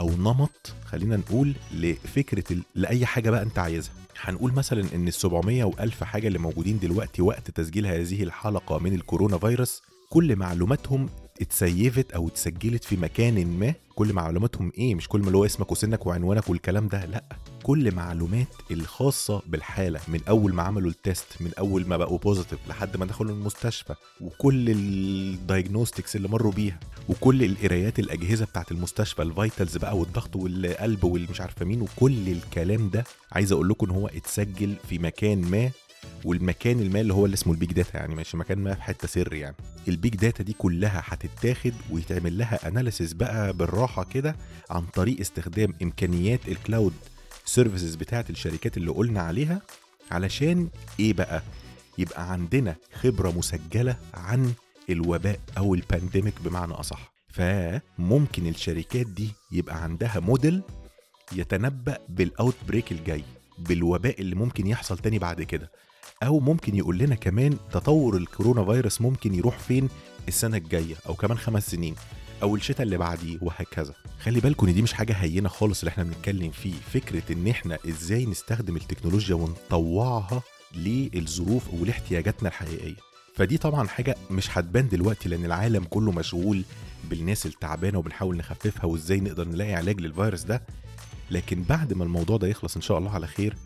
أو 0.00 0.10
نمط 0.10 0.74
خلينا 0.86 1.16
نقول 1.16 1.54
لفكرة. 1.74 2.56
لأي 2.74 3.06
حاجة 3.06 3.30
بقى 3.30 3.42
أنت 3.42 3.58
عايزها 3.58 3.92
هنقول 4.20 4.52
مثلا 4.52 4.84
إن 4.94 5.08
ال 5.08 5.12
700 5.12 5.70
و1000 5.70 6.04
حاجة 6.04 6.26
اللي 6.28 6.38
موجودين 6.38 6.78
دلوقتي 6.78 7.22
وقت 7.22 7.50
تسجيل 7.50 7.86
هذه 7.86 8.22
الحلقة 8.22 8.78
من 8.78 8.94
ال 8.94 9.00
corona 9.00 9.38
virus 9.38 9.82
كل 10.10 10.36
معلوماتهم 10.36 11.08
ات 11.40 11.52
save 11.52 12.00
ت 12.00 12.12
أو 12.12 12.28
اتسجلت 12.28 12.84
في 12.84 12.96
مكان 12.96 13.46
ما. 13.58 13.74
كل 13.94 14.12
معلوماتهم 14.12 14.72
إيه؟ 14.78 14.94
مش 14.94 15.08
كل 15.08 15.20
ما 15.20 15.26
اللي 15.26 15.38
هو 15.38 15.44
اسمك 15.44 15.72
وسنك 15.72 16.06
وعنوانك 16.06 16.48
والكلام 16.50 16.88
ده 16.88 17.04
لأ. 17.04 17.24
كل 17.62 17.94
معلومات 17.94 18.46
الخاصة 18.70 19.42
بالحالة 19.46 20.00
من 20.08 20.20
أول 20.28 20.54
ما 20.54 20.62
عملوا 20.62 20.90
ال 20.90 20.97
test 20.97 21.26
من 21.40 21.50
أول 21.58 21.86
ما 21.88 21.96
بقوا 21.96 22.18
positive 22.18 22.58
لحد 22.68 22.96
ما 22.96 23.06
دخلوا 23.06 23.30
المستشفى. 23.32 23.94
وكل 24.20 24.70
ال 24.70 24.82
diagnostics 24.82 26.16
اللي 26.16 26.28
مروا 26.28 26.52
بيها 26.52 26.80
وكل 27.08 27.44
القرايات 27.44 27.98
الأجهزة 27.98 28.44
بتاعت 28.44 28.70
المستشفى 28.72 29.22
ال 29.22 29.30
vitals 29.30 29.76
بقى 29.76 29.96
والضغط 29.98 30.36
والقلب 30.36 31.04
والمش 31.04 31.40
عارفة 31.40 31.64
مين 31.64 31.82
وكل 31.82 32.28
الكلام 32.28 32.90
ده. 32.90 33.04
عايز 33.32 33.52
أقول 33.52 33.68
لكم 33.68 33.86
إن 33.90 33.96
هو 33.96 34.06
اتسجل 34.06 34.74
في 34.88 34.98
مكان 34.98 35.40
ما. 35.40 35.70
والمكان 36.24 36.80
الما 36.80 37.00
اللي 37.00 37.14
هو 37.14 37.24
اللي 37.24 37.34
اسمه 37.34 37.52
ال 37.52 37.57
big 37.57 37.72
data 37.72 37.98
يعني 37.98 38.14
مش 38.14 38.34
مكان 38.34 38.58
ما 38.58 38.74
في 38.74 38.82
حتة 38.82 39.08
سر 39.08 39.34
يعني. 39.34 39.56
ال 39.88 39.95
big 39.95 40.16
data 40.16 40.42
دي 40.42 40.52
كلها 40.52 41.02
هتتاخد 41.04 41.72
ويتعمل 41.90 42.38
لها 42.38 42.68
analysis 42.68 43.12
بقى 43.12 43.52
بالراحة 43.52 44.04
كده 44.04 44.36
عن 44.70 44.82
طريق 44.86 45.20
استخدام 45.20 45.74
إمكانيات 45.82 46.48
ال 46.48 46.55
cloud 46.55 46.92
services 47.44 47.94
بتاعت 47.94 48.30
الشركات 48.30 48.76
اللي 48.76 48.90
قلنا 48.90 49.20
عليها 49.20 49.62
علشان 50.10 50.68
إيه 51.00 51.12
بقى؟ 51.12 51.42
يبقى 51.98 52.32
عندنا 52.32 52.76
خبرة 52.94 53.30
مسجلة 53.30 53.96
عن 54.14 54.52
الوباء 54.90 55.40
أو 55.58 55.74
ال 55.74 55.81
pandemic 55.81 56.34
بمعنى 56.44 56.72
أصح. 56.72 57.14
فممكن 57.28 58.46
الشركات 58.46 59.06
دي 59.06 59.30
يبقى 59.52 59.82
عندها 59.82 60.20
موديل 60.20 60.62
يتنبأ 61.32 61.98
بال 62.08 62.54
outbreak 62.68 62.92
الجاي 62.92 63.24
بالوباء 63.58 64.20
اللي 64.20 64.34
ممكن 64.34 64.66
يحصل 64.66 64.98
تاني 64.98 65.18
بعد 65.18 65.42
كده. 65.42 65.70
أو 66.22 66.40
ممكن 66.40 66.74
يقول 66.76 66.98
لنا 66.98 67.14
كمان 67.14 67.56
تطور 67.72 68.16
ال 68.16 68.23
corona 68.23 68.64
virus 68.64 69.00
ممكن 69.00 69.34
يروح 69.34 69.58
فين 69.58 69.88
السنة 70.28 70.56
الجاية 70.56 70.94
أو 71.08 71.14
كمان 71.14 71.38
خمس 71.38 71.70
سنين 71.70 71.94
أو 72.42 72.56
الشتاء 72.56 72.82
اللي 72.82 72.98
بعديه 72.98 73.38
وهكذا. 73.42 73.94
خلي 74.20 74.40
بالكم 74.40 74.66
إن 74.68 74.74
دي 74.74 74.82
مش 74.82 74.92
حاجة 74.92 75.12
هينة 75.12 75.48
خالص 75.48 75.80
اللي 75.80 75.88
إحنا 75.88 76.04
بنتكلم 76.04 76.50
فيه. 76.50 76.74
فكرة 76.92 77.32
إن 77.32 77.48
إحنا 77.48 77.78
إزاي 77.88 78.26
نستخدم 78.26 78.76
التكنولوجيا 78.76 79.34
ونطوعها 79.34 80.42
للظروف 80.76 81.74
ولاحتياجاتنا 81.74 82.48
الحقيقية. 82.48 82.96
فدي 83.36 83.58
طبعا 83.58 83.88
حاجة 83.88 84.16
مش 84.30 84.58
هتبان 84.58 84.88
دلوقتي 84.88 85.28
لأن 85.28 85.44
العالم 85.44 85.84
كله 85.84 86.12
مشغول 86.12 86.64
بالناس 87.10 87.46
التعبانة 87.46 87.98
وبنحاول 87.98 88.36
نخففها 88.36 88.84
وإزاي 88.84 89.20
نقدر 89.20 89.48
نلاقي 89.48 89.74
علاج 89.74 90.00
للفيروس 90.00 90.42
ده. 90.42 90.62
لكن 91.30 91.62
بعد 91.62 91.92
ما 91.92 92.04
الموضوع 92.04 92.36
ده 92.36 92.48
يخلص 92.48 92.76
إن 92.76 92.82
شاء 92.82 92.98
الله 92.98 93.10
على 93.10 93.26
خير 93.26 93.56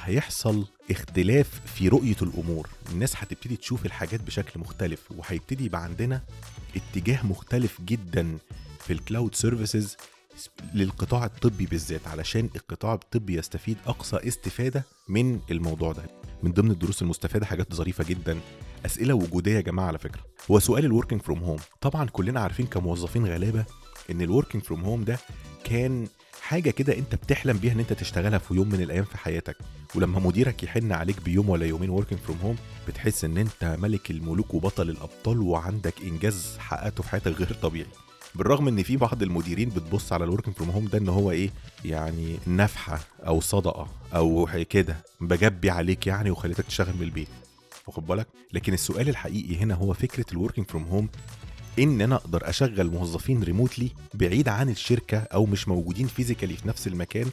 هيحصل 0.00 0.66
اختلاف 0.90 1.60
في 1.66 1.88
رؤية 1.88 2.16
الأمور. 2.22 2.68
الناس 2.92 3.16
هتبتدي 3.16 3.56
تشوف 3.56 3.86
الحاجات 3.86 4.20
بشكل 4.22 4.60
مختلف 4.60 5.12
وهيبتدي 5.16 5.64
يبقى 5.64 5.82
عندنا 5.84 6.22
اتجاه 6.76 7.26
مختلف 7.26 7.80
جدا 7.80 8.38
في 8.80 8.92
ال 8.92 8.99
cloud 8.99 9.34
services 9.34 9.96
للقطاع 10.74 11.24
الطبي 11.24 11.66
بالذات 11.66 12.08
علشان 12.08 12.50
القطاع 12.56 12.94
الطبي 12.94 13.34
يستفيد 13.38 13.76
أقصى 13.86 14.16
استفادة 14.16 14.84
من 15.08 15.40
الموضوع 15.50 15.92
ده. 15.92 16.02
من 16.42 16.52
ضمن 16.52 16.70
الدروس 16.70 17.02
المستفادة 17.02 17.46
حاجات 17.46 17.74
ظريفة 17.74 18.04
جدا 18.04 18.38
أسئلة 18.86 19.14
وجودية 19.14 19.54
يا 19.56 19.60
جماعة 19.60 19.86
على 19.86 19.98
فكرة. 19.98 20.20
هو 20.50 20.58
سؤال 20.58 20.84
ال 20.84 20.89
working 20.89 21.22
from 21.22 21.38
home 21.38 21.58
طبعا 21.80 22.06
كلنا 22.08 22.40
عارفين 22.40 22.66
كموظفين 22.66 23.26
غلابة 23.26 23.64
إن 24.10 24.22
ال 24.22 24.27
working 24.27 24.64
from 24.64 24.84
home 24.84 25.04
ده 25.04 25.18
كان 25.64 26.08
حاجة 26.48 26.70
كده 26.70 26.98
أنت 26.98 27.14
بتحلم 27.14 27.58
بيها 27.58 27.72
إن 27.72 27.78
أنت 27.78 27.92
تشتغلها 27.92 28.38
في 28.38 28.54
يوم 28.54 28.68
من 28.68 28.80
الأيام 28.80 29.04
في 29.04 29.18
حياتك 29.18 29.56
ولما 29.94 30.18
مديرك 30.20 30.62
يحن 30.62 30.92
عليك 30.92 31.20
بيوم 31.22 31.48
ولا 31.48 31.66
يومين 31.66 31.90
working 31.90 32.20
from 32.20 32.38
home 32.42 32.56
بتحس 32.88 33.24
إن 33.24 33.38
أنت 33.38 33.76
ملك 33.80 34.10
الملوك 34.10 34.54
وبطل 34.54 34.90
الأبطال 34.90 35.40
وعندك 35.40 35.94
إنجاز 36.02 36.56
حققته 36.58 37.02
في 37.02 37.08
حياتك 37.10 37.32
غير 37.32 37.52
طبيعي. 37.62 37.86
بالرغم 38.34 38.68
إن 38.68 38.82
في 38.82 38.96
بعض 38.96 39.22
المديرين 39.22 39.68
بتبص 39.68 40.12
على 40.12 40.24
ال 40.24 40.28
working 40.28 40.56
from 40.56 40.70
home 40.70 40.84
ده 40.86 40.98
إن 40.98 41.08
هو 41.08 41.30
إيه؟ 41.30 41.50
يعني 41.84 42.36
نفحة 42.46 43.00
أو 43.26 43.40
صدقة 43.40 43.88
أو 44.14 44.48
كده 44.70 44.96
بجبي 45.20 45.70
عليك 45.70 46.06
يعني 46.06 46.30
وخليتك 46.30 46.64
تشتغل 46.64 46.94
من 46.96 47.02
البيت. 47.02 47.28
واخد 47.86 48.06
بالك؟ 48.06 48.26
لكن 48.52 48.72
السؤال 48.72 49.08
الحقيقي 49.08 49.56
هنا 49.56 49.74
هو 49.74 49.92
فكرة 49.92 50.26
ال 50.32 50.36
working 50.36 50.66
from 50.66 50.84
home 50.84 51.08
إن 51.78 52.00
أنا 52.00 52.14
أقدر 52.14 52.48
أشغل 52.48 52.90
موظفين 52.90 53.42
remotely 53.42 53.90
بعيد 54.14 54.48
عن 54.48 54.68
الشركة 54.68 55.18
أو 55.18 55.46
مش 55.46 55.68
موجودين 55.68 56.06
physically 56.06 56.56
في 56.56 56.68
نفس 56.68 56.86
المكان 56.86 57.26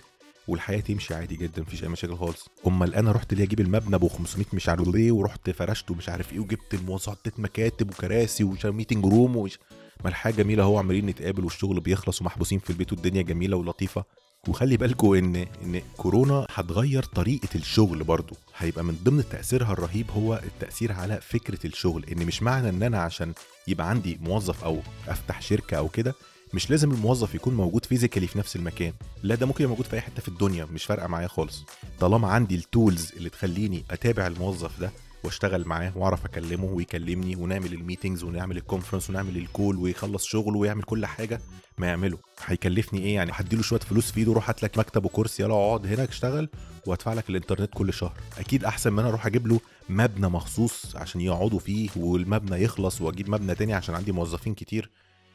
والحياة 0.48 0.80
تمشي 0.80 1.14
عادي 1.14 1.36
جدا 1.36 1.62
مفيش 1.62 1.84
أي 1.84 1.90
مشاكل 1.90 2.18
خالص. 2.18 2.50
أمال 2.68 2.96
أنا 2.96 3.12
رحت 3.12 3.34
ليه 3.34 3.44
أجيب 3.44 3.60
المبنى 3.60 3.96
ابو 3.96 4.08
500 4.08 4.46
مش 4.54 4.70
عارف 4.70 4.96
إيه 4.96 5.12
ورحت 5.12 5.50
فرشته 5.50 5.96
مش 5.96 6.10
عارف 6.10 6.34
إيه 6.34 6.40
وجبت 6.40 6.74
للموظفين 6.74 7.40
مكاتب 7.40 7.90
وكراسي 7.90 8.44
و 8.66 8.71
meeting 8.71 9.06
room 9.06 9.36
طب 9.38 9.60
ما 10.04 10.10
الحياة 10.10 10.34
جميلة 10.34 10.64
أهو 10.64 10.78
عمالين 10.78 11.06
نتقابل 11.06 11.44
والشغل 11.44 11.80
بيخلص 11.80 12.22
ومحبوسين 12.22 12.60
في 12.60 12.70
البيت 12.70 12.94
والدنيا 12.94 13.22
جميلة 13.22 13.58
ولطيفة. 13.58 14.04
وخلي 14.48 14.78
بالكوا 14.78 15.18
إن 15.18 15.36
إن 15.36 15.82
كورونا 15.98 16.48
هتغير 16.54 17.04
طريقة 17.04 17.48
الشغل 17.56 18.04
برضو. 18.04 18.36
هيبقى 18.58 18.84
من 18.84 18.98
ضمن 19.04 19.24
تأثيرها 19.30 19.74
الرهيب 19.74 20.12
هو 20.12 20.42
التأثير 20.44 20.92
على 20.92 21.20
فكرة 21.22 21.68
الشغل. 21.68 22.06
إن 22.12 22.26
مش 22.26 22.44
معنى 22.44 22.70
إن 22.70 22.84
أنا 22.84 23.02
عشان 23.02 23.34
يبقى 23.68 23.90
عندي 23.90 24.20
موظف 24.22 24.64
أو 24.64 24.80
أفتح 25.08 25.42
شركة 25.42 25.78
أو 25.78 25.90
كده 25.90 26.16
مش 26.54 26.70
لازم 26.70 26.92
الموظف 26.92 27.36
يكون 27.36 27.54
موجود 27.54 27.86
physically 27.86 28.28
في 28.28 28.38
نفس 28.38 28.56
المكان. 28.56 28.94
لا 29.24 29.36
ده 29.36 29.46
ممكن 29.46 29.64
يبقى 29.64 29.70
موجود 29.76 29.86
في 29.86 29.96
أي 29.96 30.02
حتة 30.02 30.22
في 30.22 30.28
الدنيا 30.28 30.66
مش 30.66 30.86
فارقة 30.86 31.08
معايا 31.08 31.28
خالص. 31.28 31.64
طالما 32.00 32.28
عندي 32.28 32.56
ال 32.56 32.65
tools 32.65 33.12
اللي 33.18 33.30
تخليني 33.30 33.84
أتابع 33.92 34.28
الموظف 34.28 34.80
ده 34.80 34.92
واشتغل 35.26 35.66
معاه 35.68 35.92
واعرف 35.98 36.26
اكلمه 36.26 36.66
ويكلمني 36.66 37.36
ونعمل 37.36 37.74
ال 37.74 37.79
meetings 37.79 38.24
ونعمل 38.24 38.58
ال 38.58 38.62
conference 38.62 39.10
ونعمل 39.10 39.38
ال 39.38 39.45
call 39.45 39.76
ويخلص 39.78 40.26
شغله 40.26 40.58
ويعمل 40.58 40.84
كل 40.84 41.06
حاجة 41.06 41.42
ما 41.78 41.88
يعمله. 41.88 42.18
هيكلفني 42.46 43.00
إيه؟ 43.00 43.16
يعني 43.16 43.32
هديله 43.34 43.62
شوية 43.62 43.80
فلوس 43.80 44.12
في 44.12 44.20
إيده 44.20 44.34
روح 44.34 44.50
هات 44.50 44.64
لك 44.64 44.78
مكتب 44.78 45.06
وكرسي 45.06 45.44
يلا 45.44 45.54
اقعد 45.54 45.86
هنا 45.88 46.04
اشتغل 46.10 46.50
وادفع 46.86 47.14
لك 47.14 47.30
الانترنت 47.30 47.70
كل 47.74 47.94
شهر. 47.94 48.14
أكيد 48.38 48.64
أحسن 48.66 48.94
من 48.94 49.00
أنا 49.00 49.10
أروح 49.10 49.26
أجيب 49.26 49.48
له 49.48 49.60
مبنى 49.90 50.28
مخصوص 50.28 50.96
عشان 50.96 51.22
يقعدوا 51.22 51.60
فيه 51.60 51.90
والمبنى 51.96 52.64
يخلص 52.64 53.02
وأجيب 53.02 53.30
مبنى 53.30 53.56
تاني 53.56 53.74
عشان 53.74 53.96
عندي 53.96 54.12
موظفين 54.12 54.54
كتير. 54.54 54.90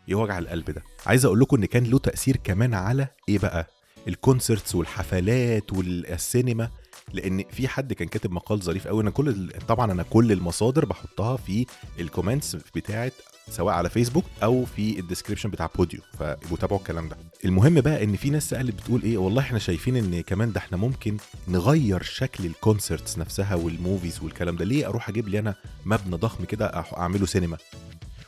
إيه 0.08 0.14
وجع 0.14 0.38
القلب 0.38 0.70
ده. 0.70 0.82
عايز 1.06 1.24
أقول 1.24 1.40
لكم 1.40 1.56
إن 1.56 1.64
كان 1.64 1.84
له 1.84 1.98
تأثير 1.98 2.36
كمان 2.36 2.74
على 2.74 3.08
إيه 3.28 3.38
بقى؟ 3.38 3.66
الكونسرتس 4.08 4.74
والحفلات 4.74 5.72
والسينما 5.72 6.70
لأن 7.12 7.44
في 7.52 7.68
حد 7.68 7.92
كان 7.92 8.08
كاتب 8.08 8.32
مقال 8.32 8.62
ظريف 8.62 8.86
قوي. 8.88 9.02
أنا 9.02 9.10
كل 9.10 9.50
طبعا 9.68 9.92
أنا 9.92 10.02
كل 10.02 10.32
المصادر 10.32 10.84
بحطها 10.84 11.36
في 11.36 11.66
ال 12.00 12.06
comments 12.06 12.56
بتاعه 12.74 13.12
سواء 13.50 13.74
على 13.74 13.90
فيسبوك 13.90 14.24
أو 14.42 14.64
في 14.64 14.98
ال 14.98 15.03
description 15.03 15.50
بتاع 15.50 15.68
الفيديو 15.76 16.00
فابقوا 16.18 16.56
تابعوا 16.56 16.78
الكلام 16.80 17.08
ده. 17.08 17.16
المهم 17.44 17.80
بقى 17.80 18.04
إن 18.04 18.16
في 18.16 18.30
ناس 18.30 18.48
سألت 18.50 18.74
بتقول 18.74 19.02
إيه 19.02 19.18
والله 19.18 19.42
إحنا 19.42 19.58
شايفين 19.58 19.96
إن 19.96 20.20
كمان 20.20 20.52
ده 20.52 20.58
إحنا 20.60 20.76
ممكن 20.76 21.16
نغير 21.48 22.02
شكل 22.02 22.46
ال 22.46 22.54
concerts 22.54 23.18
نفسها 23.18 23.54
وال 23.54 23.71
movies 23.71 24.22
والكلام 24.22 24.56
ده. 24.56 24.64
ليه 24.64 24.88
أروح 24.88 25.08
أجيب 25.08 25.28
لي 25.28 25.38
أنا 25.38 25.54
مبنى 25.84 26.16
ضخم 26.16 26.44
كده 26.44 26.66
أعمله 26.96 27.26
سينما 27.26 27.56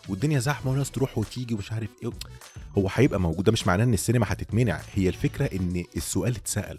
والدنيا 0.09 0.39
زحمة 0.39 0.71
وناس 0.73 0.91
تروح 0.91 1.19
وتيجي 1.19 1.55
ومش 1.55 1.73
عارف 1.73 1.89
إيه. 2.03 2.11
هو 2.79 2.89
هيبقى 2.95 3.21
موجود 3.21 3.45
ده 3.45 3.53
مش 3.53 3.67
معناه 3.67 3.85
إن 3.85 3.95
السينما 3.95 4.27
هتتمنع. 4.29 4.81
هي 4.95 5.09
الفكرة 5.09 5.45
إن 5.45 5.85
السؤال 5.97 6.37
اتسأل. 6.37 6.79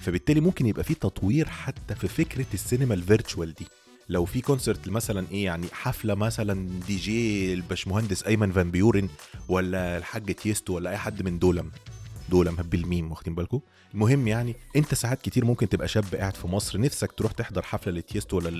فبالتالي 0.00 0.40
ممكن 0.40 0.66
يبقى 0.66 0.84
في 0.84 0.94
تطوير 0.94 1.48
حتى 1.48 1.94
في 1.94 2.08
فكرة 2.08 2.46
السينما 2.54 2.94
ال 2.94 3.01
virtual 3.01 3.54
دي. 3.54 3.66
لو 4.08 4.24
في 4.24 4.40
concert 4.40 4.88
مثلا 4.88 5.26
إيه 5.30 5.44
يعني 5.44 5.66
حفلة 5.72 6.14
مثلا 6.14 6.68
دي 6.86 6.96
جي 6.96 7.54
الباشمهندس 7.54 8.22
أرمن 8.22 8.52
فان 8.52 8.70
بيورن 8.70 9.08
ولا 9.48 9.96
الحاج 9.96 10.34
تيستو 10.34 10.74
ولا 10.74 10.90
أي 10.90 10.96
حد 10.96 11.22
من 11.22 11.38
دولم 11.38 11.70
دولم 12.28 12.56
بالميم 12.56 13.10
واخدين 13.10 13.34
بالكم؟ 13.34 13.60
المهم 13.94 14.28
يعني 14.28 14.56
أنت 14.76 14.94
ساعات 14.94 15.22
كتير 15.22 15.44
ممكن 15.44 15.68
تبقى 15.68 15.88
شاب 15.88 16.14
قاعد 16.14 16.36
في 16.36 16.48
مصر 16.48 16.80
نفسك 16.80 17.12
تروح 17.12 17.32
تحضر 17.32 17.62
حفلة 17.62 17.92
لتيستو 17.92 18.36
ولا 18.36 18.50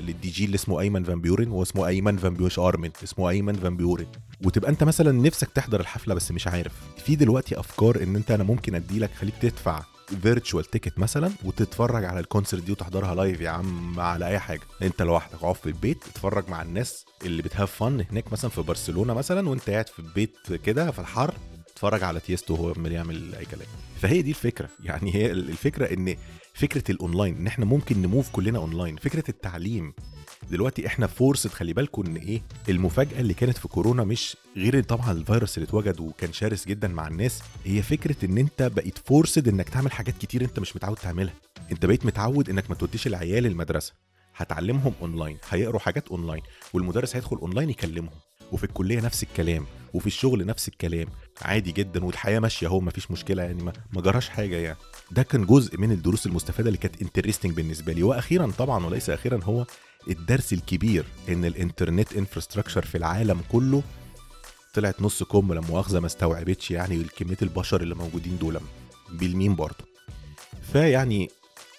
للدي 0.00 0.30
جي 0.30 0.44
اللي 0.44 0.54
اسمه 0.54 0.80
أيمن 0.80 1.04
فان 1.04 1.20
بيورن 1.20 1.48
هو 1.48 1.62
اسمه 1.62 1.86
أيمن 1.86 2.16
فان 2.16 2.34
بيوش 2.34 2.58
أرمن 2.58 2.90
اسمه 3.04 3.30
أيمن 3.30 3.54
فان 3.54 3.76
بيورن. 3.76 4.06
وتبقى 4.44 4.70
أنت 4.70 4.84
مثلا 4.84 5.12
نفسك 5.12 5.48
تحضر 5.50 5.80
الحفلة 5.80 6.14
بس 6.14 6.30
مش 6.32 6.46
عارف. 6.46 6.72
في 7.04 7.16
دلوقتي 7.16 7.60
أفكار 7.60 8.02
إن 8.02 8.16
أنت 8.16 8.30
أنا 8.30 8.44
ممكن 8.44 8.74
أديلك 8.74 9.10
خليك 9.14 9.34
تدفع 9.40 9.82
virtual 10.22 10.64
ticket 10.64 10.98
مثلا 10.98 11.30
وتتفرج 11.44 12.04
على 12.04 12.20
ال 12.20 12.25
concert 12.25 12.62
دي 12.62 12.72
وتحضرها 12.72 13.14
live 13.14 13.40
يا 13.40 13.50
عم 13.50 14.00
على 14.00 14.26
أي 14.26 14.38
حاجة. 14.38 14.60
أنت 14.82 15.02
لوحدك 15.02 15.34
اقعد 15.34 15.54
في 15.54 15.66
البيت 15.66 16.04
تتفرج 16.04 16.48
مع 16.48 16.62
الناس 16.62 17.04
اللي 17.24 17.42
بت 17.42 17.52
have 17.52 17.72
fun 17.72 18.04
هناك 18.10 18.32
مثلا 18.32 18.50
في 18.50 18.62
برشلونة 18.62 19.14
مثلا 19.14 19.48
وأنت 19.48 19.70
قاعد 19.70 19.88
في 19.88 19.98
البيت 19.98 20.36
كده 20.64 20.90
في 20.90 20.98
الحر 20.98 21.34
تتفرج 21.66 22.02
على 22.02 22.20
تيستو 22.20 22.54
وهو 22.54 22.72
عمال 22.76 22.92
يعمل 22.92 23.34
أي 23.34 23.44
كلام. 23.44 23.66
فهي 24.00 24.22
دي 24.22 24.30
الفكرة. 24.30 24.68
يعني 24.80 25.14
هي 25.14 25.32
الفكرة 25.32 25.84
إن 25.94 26.16
فكرة 26.54 26.90
الاونلاين 26.90 27.36
إن 27.36 27.46
إحنا 27.46 27.64
ممكن 27.64 28.02
ن 28.02 28.08
move 28.08 28.30
كلنا 28.30 28.58
اونلاين 28.58 28.96
فكرة 28.96 29.24
التعليم. 29.28 29.92
دلوقتي 30.50 30.86
إحنا 30.86 31.06
forced 31.06 31.46
خلي 31.46 31.72
بالكم 31.72 32.06
إن 32.06 32.16
إيه 32.16 32.42
المفاجأة 32.68 33.20
اللي 33.20 33.34
كانت 33.34 33.58
في 33.58 33.68
كورونا 33.68 34.04
مش 34.04 34.36
غير 34.56 34.82
طبعا 34.82 35.12
الفيروس 35.12 35.58
اللي 35.58 35.68
اتوجد 35.68 36.00
وكان 36.00 36.32
شرس 36.32 36.66
جدا 36.66 36.88
مع 36.88 37.08
الناس 37.08 37.42
هي 37.64 37.82
فكرة 37.82 38.24
إن 38.24 38.38
أنت 38.38 38.62
بقيت 38.62 38.98
forced 38.98 39.48
إنك 39.48 39.68
تعمل 39.68 39.92
حاجات 39.92 40.14
كتير 40.20 40.42
أنت 40.42 40.58
مش 40.58 40.76
متعود 40.76 40.96
تعملها. 40.96 41.34
أنت 41.72 41.86
بقيت 41.86 42.06
متعود 42.06 42.50
إنك 42.50 42.70
ما 42.70 42.76
توديش 42.76 43.06
العيال 43.06 43.46
المدرسة. 43.46 43.92
هتعلمهم 44.36 44.92
اونلاين 45.02 45.38
هيقروا 45.50 45.80
حاجات 45.80 46.08
اونلاين 46.08 46.42
والمدرس 46.72 47.16
هيدخل 47.16 47.36
اونلاين 47.36 47.70
يكلمهم. 47.70 48.14
وفي 48.52 48.64
الكلية 48.64 49.00
نفس 49.00 49.22
الكلام 49.22 49.66
وفي 49.94 50.06
الشغل 50.06 50.46
نفس 50.46 50.68
الكلام. 50.68 51.06
عادي 51.42 51.72
جدا 51.72 52.04
والحياة 52.04 52.38
ماشية 52.38 52.66
أهو 52.66 52.80
مفيش 52.80 53.10
مشكلة 53.10 53.42
يعني 53.42 53.62
ما 53.62 53.72
جراش 54.00 54.28
حاجة 54.28 54.56
يعني. 54.56 54.76
ده 55.12 55.22
كان 55.22 55.46
جزء 55.46 55.78
من 55.78 55.92
الدروس 55.92 56.26
المستفادة 56.26 56.68
اللي 56.68 56.78
كانت 56.78 57.02
interesting 57.02 57.52
بالنسبة 57.52 57.92
لي. 57.92 58.02
وأخيرا 58.02 58.52
طبعا 58.58 58.86
وليس 58.86 59.10
أخيرا 59.10 59.44
هو 59.44 59.66
الدرس 60.10 60.52
الكبير 60.52 61.04
إن 61.28 61.44
الإنترنت 61.44 62.12
infrastructure 62.12 62.82
في 62.84 62.98
العالم 62.98 63.40
كله 63.52 63.82
طلعت 64.74 65.02
نص 65.02 65.22
كم 65.22 65.52
لا 65.52 65.60
مؤاخذة 65.60 66.00
ما 66.00 66.06
استوعبتش 66.06 66.70
يعني 66.70 67.04
كمية 67.16 67.36
البشر 67.42 67.82
اللي 67.82 67.94
موجودين 67.94 68.38
دول 68.38 68.60
بالمين 69.10 69.54
برضه. 69.54 69.84
فيعني 70.72 71.30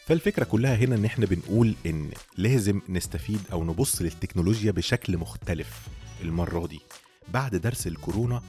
فالفكرة 0.08 0.44
كلها 0.44 0.76
هنا 0.76 0.96
إن 0.96 1.06
إحنا 1.06 1.26
بنقول 1.26 1.76
إن 1.86 2.10
لازم 2.38 2.82
نستفيد 2.90 3.40
أو 3.52 3.64
نبص 3.64 4.02
للتكنولوجيا 4.02 4.72
بشكل 4.72 5.18
مختلف 5.18 5.88
المرة 6.22 6.68
دي. 6.68 6.80
بعد 7.34 7.56
درس 7.56 7.88
الكورونا 7.88 8.42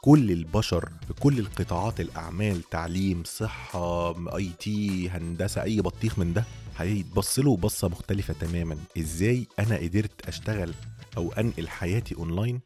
كل 0.00 0.30
البشر 0.30 0.88
في 1.06 1.12
كل 1.12 1.38
القطاعات 1.38 2.00
الأعمال 2.00 2.62
تعليم 2.62 3.22
صحة 3.24 4.14
IT 4.36 5.08
هندسة 5.08 5.62
أي 5.62 5.80
بطيخ 5.80 6.18
من 6.18 6.32
ده 6.32 6.44
هيتبص 6.76 7.38
له 7.38 7.56
بصة 7.56 7.88
مختلفة 7.88 8.34
تماما. 8.34 8.78
إزاي 8.98 9.46
أنا 9.58 9.76
قدرت 9.76 10.28
أشتغل 10.28 10.74
أو 11.16 11.32
أنقل 11.32 11.68
حياتي 11.68 12.14
أونلاين؟ 12.14 12.60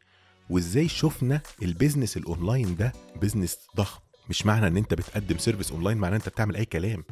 وإزاي 0.49 0.87
شفنا 0.87 1.41
ال 1.61 1.67
business 1.67 2.17
ال 2.17 2.25
online 2.25 2.75
ده 2.75 2.93
business 3.21 3.57
ضخم؟ 3.77 3.99
مش 4.29 4.45
معنى 4.45 4.67
إن 4.67 4.77
أنت 4.77 4.93
بتقدم 4.93 5.37
service 5.37 5.71
online 5.71 5.97
معناه 5.97 6.17
أنت 6.17 6.29
بتعمل 6.29 6.55
أي 6.55 6.65
كلام. 6.65 7.03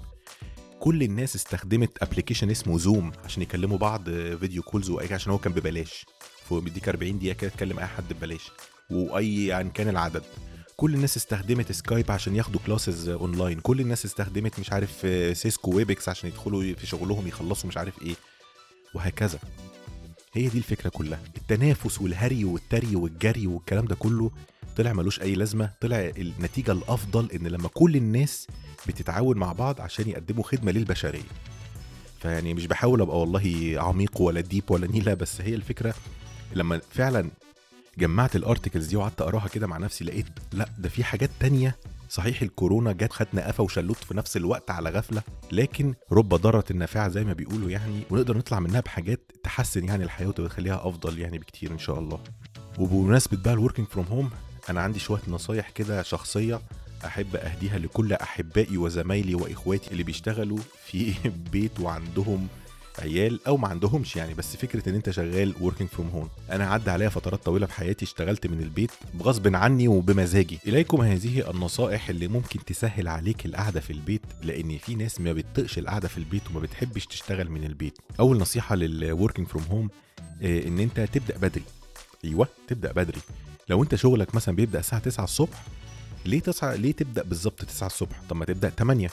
كل 0.80 1.04
الناس 1.04 1.36
استخدمت 1.36 2.04
application 2.04 2.50
اسمه 2.50 2.78
Zoom 2.78 3.12
عشان 3.26 3.44
يكلموا 3.44 3.78
بعض 3.78 4.10
video 4.10 4.64
calls 4.64 4.90
وأي 4.90 5.14
عشان 5.14 5.32
هو 5.32 5.38
كان 5.38 5.54
ببلاش. 5.54 6.06
فبيديك 6.50 6.90
40 6.90 7.20
دقيقة 7.20 7.34
كده 7.34 7.50
تكلم 7.50 7.80
أي 7.80 7.86
حد 7.86 8.14
ببلاش. 8.14 8.52
وأي 8.92 9.46
يعني 9.46 9.70
كان 9.70 9.88
العدد. 9.90 10.24
كل 10.78 10.94
الناس 10.94 11.18
استخدمت 11.18 11.72
Skype 11.72 12.12
عشان 12.12 12.36
ياخدوا 12.36 12.60
classes 12.68 13.10
online 13.10 13.60
كل 13.60 13.80
الناس 13.80 14.06
استخدمت 14.06 14.60
مش 14.60 14.72
عارف 14.72 15.08
Cisco 15.38 15.76
Webex 15.76 16.10
عشان 16.10 16.30
يدخلوا 16.30 16.74
في 16.74 16.88
شغلهم 16.88 17.28
يخلصوا 17.28 17.70
مش 17.70 17.78
عارف 17.78 18.02
إيه. 18.02 18.16
وهكذا. 18.94 19.40
هي 20.34 20.48
دي 20.48 20.58
الفكرة 20.58 20.90
كلها. 20.90 21.20
التنافس 21.38 22.02
والهري 22.02 22.46
والتري 22.46 22.96
والجري 22.96 23.48
والكلام 23.48 23.86
ده 23.86 23.96
كله 23.96 24.32
طلع 24.78 24.94
ملوش 24.94 25.22
أي 25.22 25.36
لازمة. 25.36 25.70
طلع 25.82 26.12
النتيجة 26.18 26.72
الأفضل 26.72 27.32
إن 27.32 27.48
لما 27.48 27.68
كل 27.74 27.96
الناس 27.96 28.48
بتتعاون 28.88 29.38
مع 29.38 29.54
بعض 29.54 29.82
عشان 29.82 30.10
يقدموا 30.10 30.44
خدمة 30.44 30.72
للبشرية. 30.72 31.24
فيعني 32.22 32.54
مش 32.54 32.66
بحاول 32.68 33.02
أبقى 33.02 33.20
والله 33.20 33.74
عميق 33.78 34.22
ولا 34.22 34.42
deep 34.42 34.64
ولا 34.72 34.88
نيلة 34.88 35.14
بس 35.14 35.42
هي 35.42 35.56
الفكرة 35.56 35.94
لما 36.56 36.82
فعلا 36.92 37.30
جمعت 37.98 38.36
ال 38.36 38.42
articles 38.42 38.88
دي 38.88 38.96
وقعدت 38.96 39.22
أقراها 39.22 39.48
كده 39.48 39.68
مع 39.68 39.78
نفسي 39.78 40.04
لقيت 40.04 40.26
لأ 40.54 40.70
ده 40.78 40.90
في 40.90 41.04
حاجات 41.04 41.30
تانية. 41.40 41.76
صحيح 42.10 42.42
الكورونا 42.42 42.92
جت 42.92 43.14
خدنا 43.14 43.48
قفا 43.48 43.64
وشلوت 43.64 43.98
في 43.98 44.18
نفس 44.18 44.38
الوقت 44.38 44.72
على 44.72 44.90
غفلة 44.90 45.22
لكن 45.52 45.94
رب 46.12 46.30
ضارة 46.36 46.64
نافعة 46.72 47.08
زي 47.10 47.24
ما 47.24 47.34
بيقولوا 47.34 47.70
يعني 47.70 48.02
ونقدر 48.10 48.38
نطلع 48.38 48.60
منها 48.60 48.80
بحاجات 48.80 49.32
تحسن 49.44 49.86
يعني 49.86 50.04
الحياة 50.04 50.28
وتخليها 50.28 50.88
أفضل 50.88 51.20
يعني 51.20 51.38
بكتير 51.38 51.72
إن 51.72 51.78
شاء 51.80 52.00
الله. 52.00 52.20
وبمناسبة 52.80 53.38
بقى 53.38 53.54
ال 53.54 53.58
working 53.58 53.88
from 53.88 54.06
home 54.06 54.30
أنا 54.70 54.82
عندي 54.82 55.00
شوية 55.00 55.22
نصايح 55.28 55.70
كده 55.70 56.04
شخصية 56.04 56.62
أحب 57.06 57.36
أهديها 57.36 57.78
لكل 57.80 58.14
أحبائي 58.14 58.78
وزمايلي 58.78 59.36
وإخواتي 59.36 59.92
اللي 59.92 60.04
بيشتغلوا 60.04 60.60
في 60.86 61.14
بيت 61.52 61.80
وعندهم 61.80 62.48
عيال 63.02 63.40
أو 63.48 63.58
ما 63.58 63.68
عندهمش 63.68 64.16
يعني 64.16 64.34
بس 64.34 64.56
فكرة 64.56 64.90
إن 64.90 64.96
أنت 64.96 65.10
شغال 65.10 65.54
working 65.62 65.90
from 65.90 66.10
home 66.10 66.30
أنا 66.52 66.68
عدى 66.68 66.92
عليا 66.92 67.10
فترات 67.10 67.44
طويلة 67.46 67.66
في 67.66 67.74
حياتي 67.74 68.06
اشتغلت 68.06 68.48
من 68.48 68.62
البيت 68.62 68.92
بغصب 69.14 69.56
عني 69.56 69.88
وبمزاجي. 69.88 70.60
إليكم 70.68 71.02
هذه 71.02 71.50
النصائح 71.50 72.10
اللي 72.10 72.28
ممكن 72.28 72.66
تسهل 72.66 73.08
عليك 73.08 73.46
القعدة 73.46 73.80
في 73.80 73.94
البيت 73.94 74.22
لأن 74.44 74.78
في 74.78 74.96
ناس 74.96 75.22
ما 75.22 75.34
بتطقش 75.34 75.78
القعدة 75.78 76.08
في 76.08 76.18
البيت 76.18 76.42
وما 76.52 76.60
بتحبش 76.60 77.06
تشتغل 77.06 77.50
من 77.50 77.64
البيت. 77.64 77.98
أول 78.20 78.38
نصيحة 78.38 78.76
لل 78.76 78.92
working 78.92 79.48
from 79.48 79.64
home 79.72 79.90
إن 80.44 80.80
أنت 80.80 81.00
تبدأ 81.00 81.38
بدري. 81.38 81.64
أيوه 82.26 82.48
تبدأ 82.68 82.92
بدري. 82.92 83.20
لو 83.70 83.84
أنت 83.84 83.96
شغلك 83.96 84.36
مثلا 84.36 84.56
بيبدأ 84.56 84.80
الساعة 84.80 85.02
9 85.02 85.24
الصبح 85.24 85.64
ليه 86.26 86.40
تصحى 86.40 86.78
ليه 86.78 86.92
تبدأ 86.92 87.24
بالظبط 87.24 87.66
9 87.66 87.88
الصبح؟ 87.88 88.22
طب 88.30 88.36
ما 88.36 88.46
تبدأ 88.46 88.70
8 88.70 89.10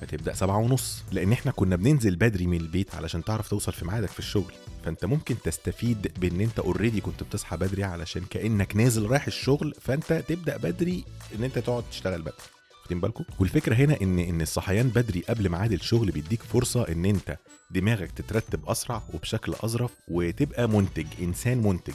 فتبدا 0.00 0.34
سبعة 0.34 0.56
ونص 0.58 1.02
لأن 1.12 1.32
إحنا 1.32 1.52
كنا 1.52 1.76
بننزل 1.76 2.16
بدري 2.16 2.46
من 2.46 2.60
البيت 2.60 2.94
علشان 2.94 3.24
تعرف 3.24 3.48
توصل 3.48 3.72
في 3.72 3.84
ميعادك 3.84 4.08
في 4.08 4.18
الشغل. 4.18 4.52
فأنت 4.84 5.04
ممكن 5.04 5.36
تستفيد 5.44 6.12
بإن 6.20 6.40
أنت 6.40 6.58
اوريدي 6.58 7.00
كنت 7.00 7.22
بتصحى 7.22 7.56
بدري 7.56 7.84
علشان 7.84 8.22
كأنك 8.30 8.76
نازل 8.76 9.06
رايح 9.06 9.26
الشغل 9.26 9.74
فأنت 9.80 10.12
تبدأ 10.12 10.56
بدري 10.56 11.04
إن 11.38 11.44
أنت 11.44 11.58
تقعد 11.58 11.84
تشتغل 11.90 12.22
بدري. 12.22 12.34
واخدين 12.80 13.00
بالكم؟ 13.00 13.24
والفكرة 13.38 13.74
هنا 13.74 14.00
ان 14.02 14.18
إن 14.18 14.40
الصحيان 14.42 14.88
بدري 14.88 15.20
قبل 15.28 15.48
ميعاد 15.48 15.72
الشغل 15.72 16.10
بيديك 16.10 16.42
فرصة 16.42 16.88
إن 16.88 17.04
أنت 17.04 17.36
دماغك 17.70 18.10
تترتب 18.10 18.68
أسرع 18.68 19.02
وبشكل 19.14 19.54
أظرف 19.60 19.90
وتبقى 20.08 20.68
منتج 20.68 21.06
إنسان 21.20 21.62
منتج. 21.62 21.94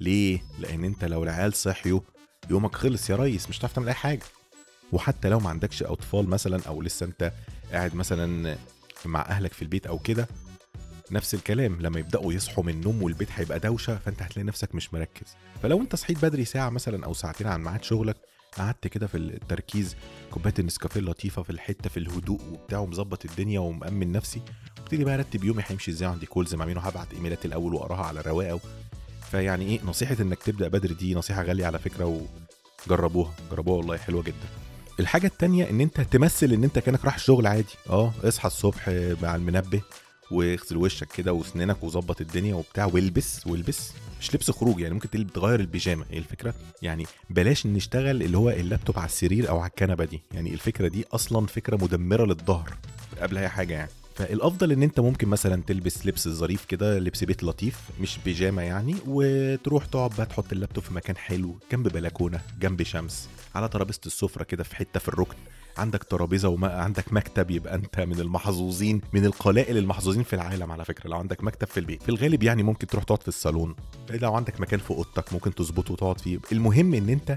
ليه؟ 0.00 0.42
لأن 0.58 0.84
أنت 0.84 1.04
لو 1.04 1.22
العيال 1.22 1.54
صحيوا 1.54 2.00
يومك 2.50 2.74
خلص 2.74 3.10
يا 3.10 3.16
ريس 3.16 3.48
مش 3.48 3.58
هتعرف 3.58 3.72
تعمل 3.72 3.88
أي 3.88 3.94
حاجة. 3.94 4.22
وحتى 4.92 5.28
لو 5.28 5.40
ما 5.40 5.50
عندكش 5.50 5.82
أطفال 5.82 6.28
مثلا 6.30 6.60
أو 6.68 6.82
لسه 6.82 7.06
أنت 7.06 7.32
قاعد 7.72 7.94
مثلا 7.94 8.56
مع 9.04 9.20
أهلك 9.20 9.52
في 9.52 9.62
البيت 9.62 9.86
أو 9.86 9.98
كده 9.98 10.28
نفس 11.10 11.34
الكلام 11.34 11.80
لما 11.80 12.00
يبدأوا 12.00 12.32
يصحوا 12.32 12.64
من 12.64 12.72
النوم 12.72 13.02
والبيت 13.02 13.28
هيبقى 13.34 13.58
دوشة 13.58 13.96
فأنت 13.96 14.22
هتلاقي 14.22 14.46
نفسك 14.46 14.74
مش 14.74 14.94
مركز. 14.94 15.26
فلو 15.62 15.80
أنت 15.80 15.96
صحيت 15.96 16.24
بدري 16.24 16.44
ساعة 16.44 16.70
مثلا 16.70 17.04
أو 17.04 17.14
ساعتين 17.14 17.46
عن 17.46 17.62
ميعاد 17.62 17.82
شغلك 17.84 18.16
قعدت 18.58 18.86
كده 18.86 19.06
في 19.06 19.16
التركيز 19.16 19.96
كوباية 20.30 20.54
النسكافيه 20.58 21.00
اللطيفة 21.00 21.42
في 21.42 21.50
الحتة 21.50 21.90
في 21.90 21.96
الهدوء 21.96 22.40
وبتاع 22.52 22.78
ومظبط 22.78 23.24
الدنيا 23.24 23.60
ومأمن 23.60 24.12
نفسي 24.12 24.40
ابتدي 24.78 25.04
بقى 25.04 25.14
ارتب 25.14 25.44
يومي 25.44 25.62
هيمشي 25.66 25.90
إزاي 25.90 26.08
عندي 26.08 26.26
كولز 26.26 26.54
مع 26.54 26.64
مين 26.64 26.76
وهبعت 26.76 27.12
ايميلات 27.14 27.44
الأول 27.44 27.74
وأقراها 27.74 28.06
على 28.06 28.20
رواقه 28.20 28.60
فيعني 29.30 29.64
إيه 29.66 29.80
نصيحة 29.84 30.16
إنك 30.20 30.42
تبدأ 30.42 30.68
بدري 30.68 30.94
دي 30.94 31.14
نصيحة 31.14 31.42
غالية 31.42 31.66
على 31.66 31.78
فكرة 31.78 32.26
وجربوها 32.86 33.32
جربوها 33.50 33.76
والله 33.78 33.96
حلوة 33.96 34.22
جدا. 34.22 34.48
الحاجة 35.00 35.26
التانية 35.26 35.70
إن 35.70 35.80
أنت 35.80 36.00
تمثل 36.00 36.52
إن 36.52 36.64
أنت 36.64 36.78
كأنك 36.78 37.04
رايح 37.04 37.14
الشغل 37.14 37.46
عادي. 37.46 37.74
آه 37.90 38.12
اصحى 38.24 38.46
الصبح 38.46 38.88
مع 39.22 39.34
المنبه 39.36 39.80
واغسل 40.30 40.76
وشك 40.76 41.08
كده 41.08 41.32
وأسنانك 41.32 41.82
وظبط 41.84 42.20
الدنيا 42.20 42.54
وبتاع 42.54 42.84
والبس 42.84 43.46
والبس. 43.46 43.92
مش 44.20 44.34
لبس 44.34 44.50
خروج 44.50 44.80
يعني 44.80 44.94
ممكن 44.94 45.32
تغير 45.32 45.60
البيجامة. 45.60 46.04
هي 46.10 46.18
الفكرة؟ 46.18 46.54
يعني 46.82 47.06
بلاش 47.30 47.66
نشتغل 47.66 48.22
اللي 48.22 48.38
هو 48.38 48.50
اللابتوب 48.50 48.98
على 48.98 49.06
السرير 49.06 49.48
أو 49.48 49.58
على 49.58 49.70
الكنبة 49.70 50.04
دي. 50.04 50.22
يعني 50.32 50.54
الفكرة 50.54 50.88
دي 50.88 51.04
أصلا 51.12 51.46
فكرة 51.46 51.76
مدمرة 51.76 52.24
للظهر 52.26 52.74
قبل 53.20 53.38
أي 53.38 53.48
حاجة 53.48 53.74
يعني. 53.74 53.90
فالأفضل 54.18 54.72
إن 54.72 54.82
أنت 54.82 55.00
ممكن 55.00 55.28
مثلا 55.28 55.62
تلبس 55.66 56.06
لبس 56.06 56.28
ظريف 56.28 56.64
كده 56.64 56.98
لبس 56.98 57.24
بيت 57.24 57.44
لطيف 57.44 57.80
مش 58.00 58.18
بيجامة 58.24 58.62
يعني 58.62 58.94
وتروح 59.06 59.84
تقعد 59.86 60.10
بقى 60.16 60.26
تحط 60.26 60.52
اللابتوب 60.52 60.84
في 60.84 60.94
مكان 60.94 61.16
حلو 61.16 61.58
جنب 61.72 61.88
بلكونة 61.88 62.40
جنب 62.60 62.82
شمس 62.82 63.28
على 63.54 63.68
ترابيزة 63.68 64.00
السفرة 64.06 64.44
كده 64.44 64.64
في 64.64 64.76
حتة 64.76 65.00
في 65.00 65.08
الركن. 65.08 65.36
عندك 65.76 66.04
ترابيزة 66.04 66.48
وعندك 66.48 67.12
مكتب 67.12 67.50
يبقى 67.50 67.74
أنت 67.74 68.00
من 68.00 68.20
المحظوظين 68.20 69.00
من 69.12 69.24
القلائل 69.24 69.76
المحظوظين 69.76 70.22
في 70.22 70.32
العالم 70.36 70.72
على 70.72 70.84
فكرة. 70.84 71.08
لو 71.10 71.16
عندك 71.16 71.44
مكتب 71.44 71.66
في 71.66 71.80
البيت 71.80 72.02
في 72.02 72.08
الغالب 72.08 72.42
يعني 72.42 72.62
ممكن 72.62 72.86
تروح 72.86 73.04
تقعد 73.04 73.22
في 73.22 73.28
الصالون. 73.28 73.74
لو 74.10 74.34
عندك 74.34 74.60
مكان 74.60 74.80
في 74.80 74.90
أوضتك 74.90 75.32
ممكن 75.32 75.54
تظبطه 75.54 75.92
وتقعد 75.92 76.20
فيه. 76.20 76.38
المهم 76.52 76.94
إن 76.94 77.08
أنت 77.08 77.36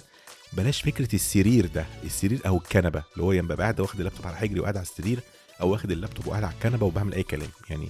بلاش 0.53 0.81
فكرة 0.81 1.15
السرير 1.15 1.65
ده 1.65 1.85
السرير 2.03 2.39
أو 2.45 2.57
الكنبة 2.57 3.03
اللي 3.13 3.23
هو 3.23 3.31
يبقى 3.31 3.57
قاعد 3.57 3.79
واخد 3.79 3.99
اللابتوب 3.99 4.27
على 4.27 4.35
حجري 4.37 4.59
وقاعد 4.59 4.77
على 4.77 4.85
السرير 4.85 5.19
أو 5.61 5.69
واخد 5.69 5.91
اللابتوب 5.91 6.27
وقاعد 6.27 6.43
على 6.43 6.53
الكنبة 6.53 6.85
وبعمل 6.85 7.13
أي 7.13 7.23
كلام. 7.23 7.49
يعني 7.69 7.89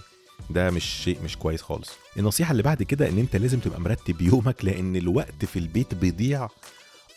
ده 0.49 0.71
مش 0.71 0.84
شيء 0.84 1.17
مش 1.23 1.38
كويس 1.38 1.62
خالص. 1.62 1.89
النصيحة 2.17 2.51
اللي 2.51 2.63
بعد 2.63 2.84
كده 2.84 3.10
إن 3.10 3.17
أنت 3.17 3.36
لازم 3.36 3.60
تبقى 3.60 3.81
مرتب 3.81 4.21
يومك 4.21 4.65
لأن 4.65 4.95
الوقت 4.95 5.45
في 5.45 5.60
البيت 5.60 5.93
بيضيع 5.95 6.47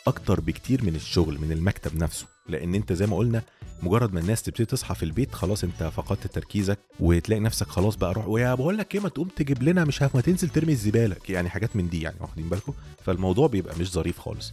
أكتر 0.06 0.40
بكتير 0.40 0.84
من 0.84 0.94
الشغل 0.94 1.38
من 1.40 1.52
المكتب 1.52 1.96
نفسه. 1.96 2.26
لأن 2.48 2.74
أنت 2.74 2.92
زي 2.92 3.06
ما 3.06 3.16
قلنا 3.16 3.42
مجرد 3.82 4.12
ما 4.14 4.20
الناس 4.20 4.42
تبتدي 4.42 4.64
تصحى 4.64 4.94
في 4.94 5.02
البيت 5.02 5.32
خلاص 5.34 5.64
أنت 5.64 5.82
فقدت 5.82 6.26
تركيزك 6.26 6.78
وتلاقي 7.00 7.40
نفسك 7.40 7.66
خلاص 7.68 7.96
بقى 7.96 8.12
روح. 8.14 8.28
ويا 8.28 8.54
بقول 8.54 8.78
لك 8.78 8.94
إيه 8.94 9.00
ما 9.00 9.08
تقوم 9.08 9.28
تجيب 9.28 9.62
لنا 9.62 9.84
مش 9.84 10.02
عارف 10.02 10.14
ما 10.14 10.20
تنزل 10.20 10.48
ترمي 10.48 10.72
الزبالة. 10.72 11.16
يعني 11.28 11.50
حاجات 11.50 11.76
من 11.76 11.88
دي 11.88 12.00
يعني 12.02 12.16
واخدين 12.20 12.48
بالكم؟ 12.48 12.72
فالموضوع 13.04 13.46
بيبقى 13.46 13.78
مش 13.78 13.90
ظريف 13.92 14.18
خالص. 14.18 14.52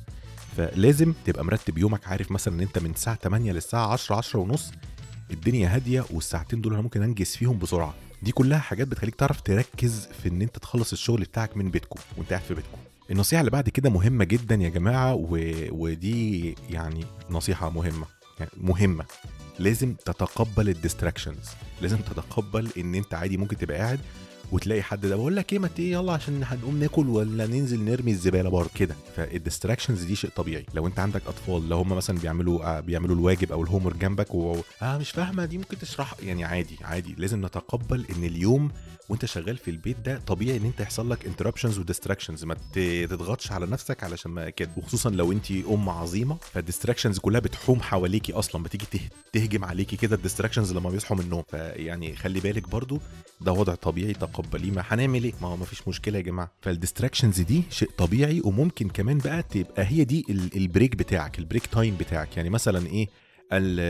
فلازم 0.57 1.13
تبقى 1.25 1.45
مرتب 1.45 1.77
يومك. 1.77 2.07
عارف 2.07 2.31
مثلا 2.31 2.53
إن 2.55 2.61
أنت 2.61 2.79
من 2.79 2.91
الساعة 2.91 3.15
8 3.15 3.51
للساعة 3.51 3.87
10 3.93 4.15
10 4.15 4.39
ونص 4.39 4.71
الدنيا 5.31 5.75
هادية 5.75 6.05
والساعتين 6.11 6.61
دول 6.61 6.73
أنا 6.73 6.81
ممكن 6.81 7.01
أنجز 7.03 7.35
فيهم 7.35 7.59
بسرعة. 7.59 7.93
دي 8.23 8.31
كلها 8.31 8.59
حاجات 8.59 8.87
بتخليك 8.87 9.15
تعرف 9.15 9.41
تركز 9.41 10.07
في 10.23 10.29
إن 10.29 10.41
أنت 10.41 10.57
تخلص 10.57 10.91
الشغل 10.91 11.21
بتاعك 11.21 11.57
من 11.57 11.71
بيتكم 11.71 11.99
وأنت 12.17 12.29
قاعد 12.29 12.41
في 12.43 12.53
بيتكم 12.53 12.77
النصيحة 13.11 13.39
اللي 13.39 13.51
بعد 13.51 13.69
كده 13.69 13.89
مهمة 13.89 14.23
جدا 14.23 14.55
يا 14.55 14.69
جماعة 14.69 15.13
و... 15.15 15.27
ودي 15.71 16.55
يعني 16.69 17.05
نصيحة 17.29 17.69
مهمة. 17.69 18.05
يعني 18.39 18.51
مهمة. 18.61 19.05
لازم 19.59 19.93
تتقبل 19.93 20.69
الديستراكشنز 20.69 21.49
لازم 21.81 21.97
تتقبل 21.97 22.69
إن 22.77 22.95
أنت 22.95 23.13
عادي 23.13 23.37
ممكن 23.37 23.57
تبقى 23.57 23.77
قاعد 23.77 23.99
وتلاقي 24.51 24.83
حد 24.83 25.05
ده 25.05 25.15
بقول 25.15 25.35
لك 25.35 25.53
إيه 25.53 25.59
ما 25.59 25.69
إيه 25.79 25.91
يلا 25.91 26.13
عشان 26.13 26.43
هنقوم 26.43 26.77
ناكل 26.79 27.07
ولا 27.09 27.47
ننزل 27.47 27.83
نرمي 27.83 28.11
الزبالة 28.11 28.49
بره. 28.49 28.69
كده. 28.75 28.95
فال 29.15 29.28
distractions 29.28 30.03
دي 30.03 30.15
شيء 30.15 30.29
طبيعي. 30.35 30.65
لو 30.73 30.87
أنت 30.87 30.99
عندك 30.99 31.21
أطفال 31.27 31.69
لو 31.69 31.77
هم 31.77 31.89
مثلا 31.89 32.19
بيعملوا 32.19 32.77
آه 32.77 32.79
بيعملوا 32.79 33.15
الواجب 33.15 33.51
أو 33.51 33.63
ال 33.63 33.67
homework 33.67 33.93
جنبك 33.93 34.35
و 34.35 34.57
آه 34.81 34.97
مش 34.97 35.11
فاهمة 35.11 35.45
دي 35.45 35.57
ممكن 35.57 35.77
تشرح 35.79 36.15
يعني 36.23 36.43
عادي 36.43 36.77
عادي. 36.81 37.15
لازم 37.17 37.45
نتقبل 37.45 38.05
إن 38.17 38.23
اليوم 38.23 38.71
وأنت 39.09 39.25
شغال 39.25 39.57
في 39.57 39.71
البيت 39.71 39.99
ده 39.99 40.19
طبيعي 40.27 40.57
إن 40.57 40.65
أنت 40.65 40.79
يحصل 40.79 41.09
لك 41.11 41.25
interruptions 41.25 41.79
و 41.79 41.84
distractions 41.84 42.43
ما 42.45 42.55
تضغطش 42.73 43.51
على 43.51 43.65
نفسك 43.65 44.03
علشان 44.03 44.31
ما 44.31 44.49
كده. 44.49 44.69
وخصوصا 44.77 45.09
لو 45.09 45.31
أنت 45.31 45.51
أم 45.51 45.89
عظيمة 45.89 46.37
فال 46.53 46.63
distractions 46.63 47.19
كلها 47.19 47.39
بتحوم 47.39 47.81
حواليكي 47.81 48.33
أصلا. 48.33 48.63
بتيجي 48.63 48.85
تهجم 49.33 49.65
عليكي 49.65 49.95
كده. 49.95 50.15
ال 50.15 50.20
distractions 50.20 50.73
لما 50.73 50.89
بيصحوا 50.89 51.17
من 51.17 51.23
النوم. 51.23 51.43
فيعني 51.51 52.15
خلي 52.15 52.39
بالك 52.39 52.69
برضو 52.69 52.99
ده 53.41 53.51
وضع 53.51 53.75
طبيعي 53.75 54.13
تقبليه 54.41 54.71
ما 54.71 54.83
هنعمل 54.87 55.23
إيه؟ 55.23 55.33
ما 55.41 55.47
هو 55.47 55.57
ما 55.57 55.65
فيش 55.65 55.87
مشكلة 55.87 56.17
يا 56.17 56.23
جماعة. 56.23 56.51
فال 56.61 56.73
distractions 56.73 57.41
دي 57.41 57.63
شيء 57.69 57.89
طبيعي 57.97 58.41
وممكن 58.45 58.89
كمان 58.89 59.17
بقى 59.17 59.43
تبقى 59.43 59.85
هي 59.85 60.03
دي 60.03 60.25
ال 60.55 60.62
break 60.62 60.95
بتاعك 60.95 61.39
ال 61.39 61.44
break 61.44 61.65
time 61.65 61.95
بتاعك. 61.99 62.37
يعني 62.37 62.49
مثلا 62.49 62.87
إيه؟ 62.87 63.07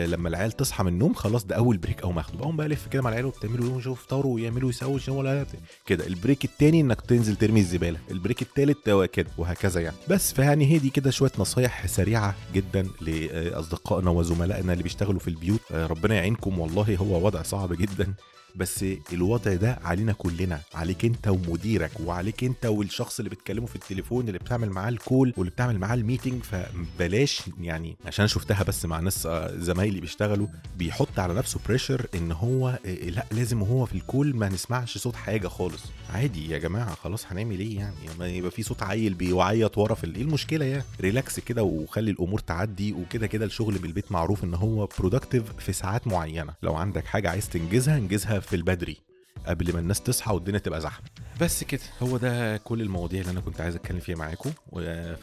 لما 0.08 0.30
العيال 0.30 0.52
تصحى 0.52 0.84
من 0.84 0.94
النوم 0.94 1.14
خلاص 1.14 1.46
ده 1.46 1.56
أول 1.56 1.78
break 1.78 2.02
أو 2.02 2.12
ماخده 2.12 2.38
بقوم 2.38 2.58
بقى 2.58 2.68
ألف 2.68 2.88
كده 2.88 3.02
مع 3.02 3.10
العيال 3.10 3.26
وبتعملوا 3.26 3.80
إيه 3.82 3.92
يفطروا 3.92 4.36
ويعملوا 4.36 4.70
يسووا 4.70 5.00
ولا 5.10 5.46
كده 5.86 6.08
ال 6.08 6.14
break 6.14 6.46
التاني 6.46 6.82
إنك 6.82 7.02
تنزل 7.02 7.36
ترمي 7.36 7.60
الزبالة. 7.60 8.00
ال 8.12 8.17
break 8.17 8.42
التالت 8.42 8.78
كده 9.14 9.30
وهكذا 9.38 9.82
يعني. 9.82 9.96
بس 10.10 10.34
فيعني 10.34 10.66
هي 10.66 10.78
دي 10.78 10.90
كده 10.90 11.12
شوية 11.12 11.32
نصايح 11.40 11.88
سريعة 11.88 12.36
جدا 12.54 12.88
لأصدقائنا 13.02 14.10
وزملائنا 14.10 14.74
اللي 14.74 14.84
بيشتغلوا 14.84 15.20
في 15.20 15.28
البيوت. 15.28 15.72
ربنا 15.72 16.16
يعينكم 16.16 16.60
والله 16.60 16.96
هو 16.96 17.26
وضع 17.26 17.42
صعب 17.42 17.74
جدا. 17.74 18.14
بس 18.56 18.86
الوضع 19.14 19.54
ده 19.54 19.80
علينا 19.84 20.14
كلنا 20.14 20.60
عليك 20.74 21.06
انت 21.06 21.28
ومديرك 21.28 21.92
وعليك 22.06 22.44
انت 22.44 22.66
والشخص 22.66 23.20
اللي 23.20 23.30
بتكلمه 23.30 23.66
في 23.66 23.76
التليفون 23.76 24.28
اللي 24.28 24.40
بتعمل 24.40 24.70
معاه 24.70 24.90
ال 24.90 24.98
call 24.98 25.34
واللي 25.38 25.52
بتعمل 25.52 25.80
معاه 25.80 25.96
ال 25.96 26.02
meeting 26.02 26.44
فبلاش 26.44 27.42
يعني 27.62 27.98
عشان 28.06 28.28
شفتها 28.28 28.64
بس 28.64 28.86
مع 28.86 29.00
ناس 29.00 29.28
زمايلي 29.56 30.00
بيشتغلوا 30.00 30.48
بيحط 30.78 31.20
على 31.20 31.34
نفسه 31.34 31.60
pressure 31.68 32.06
إن 32.16 32.32
هو 32.32 32.80
لأ 32.86 33.26
لازم 33.32 33.62
وهو 33.62 33.86
في 33.86 33.96
ال 33.96 34.04
call 34.04 34.36
ما 34.36 34.50
نسمعش 34.50 34.98
صوت 34.98 35.16
حاجة 35.16 35.48
خالص. 35.48 35.84
عادي 36.14 36.50
يا 36.52 36.58
جماعة 36.58 36.96
خلاص 36.96 37.26
هنعمل 37.28 37.60
إيه 37.60 37.78
يعني؟ 37.78 37.96
ما 38.20 38.28
يبقى 38.28 38.52
في 38.52 38.64
صوت 38.64 38.84
عيل 38.84 39.14
بيعيط 39.14 39.78
ورا 39.78 39.96
في 39.96 40.08
إيه 40.16 40.22
المشكلة 40.22 40.66
يعني 40.66 40.84
relax 41.02 41.40
كده 41.40 41.64
وخلي 41.64 42.12
الأمور 42.12 42.40
تعدي 42.40 42.94
وكده 42.94 43.28
كده 43.28 43.46
الشغل 43.46 43.78
بالبيت 43.78 44.12
معروف 44.12 44.44
إن 44.44 44.54
هو 44.54 44.88
productive 45.00 45.44
في 45.60 45.74
ساعات 45.74 46.08
معينة. 46.08 46.54
لو 46.64 46.76
عندك 46.76 47.06
حاجة 47.06 47.30
عايز 47.30 47.50
تنجزها 47.50 47.98
انجزها 47.98 48.40
في 48.42 48.56
البدري 48.56 48.98
قبل 49.46 49.74
ما 49.74 49.80
الناس 49.80 50.02
تصحى 50.02 50.34
والدنيا 50.34 50.60
تبقى 50.60 50.82
زحمة. 50.82 51.06
بس 51.42 51.64
كده 51.64 51.82
هو 52.02 52.18
ده 52.18 52.58
كل 52.58 52.82
المواضيع 52.82 53.22
اللي 53.22 53.32
أنا 53.32 53.42
كنت 53.42 53.62
عايز 53.62 53.76
أتكلم 53.76 54.00
فيها 54.00 54.16
معاكم 54.16 54.52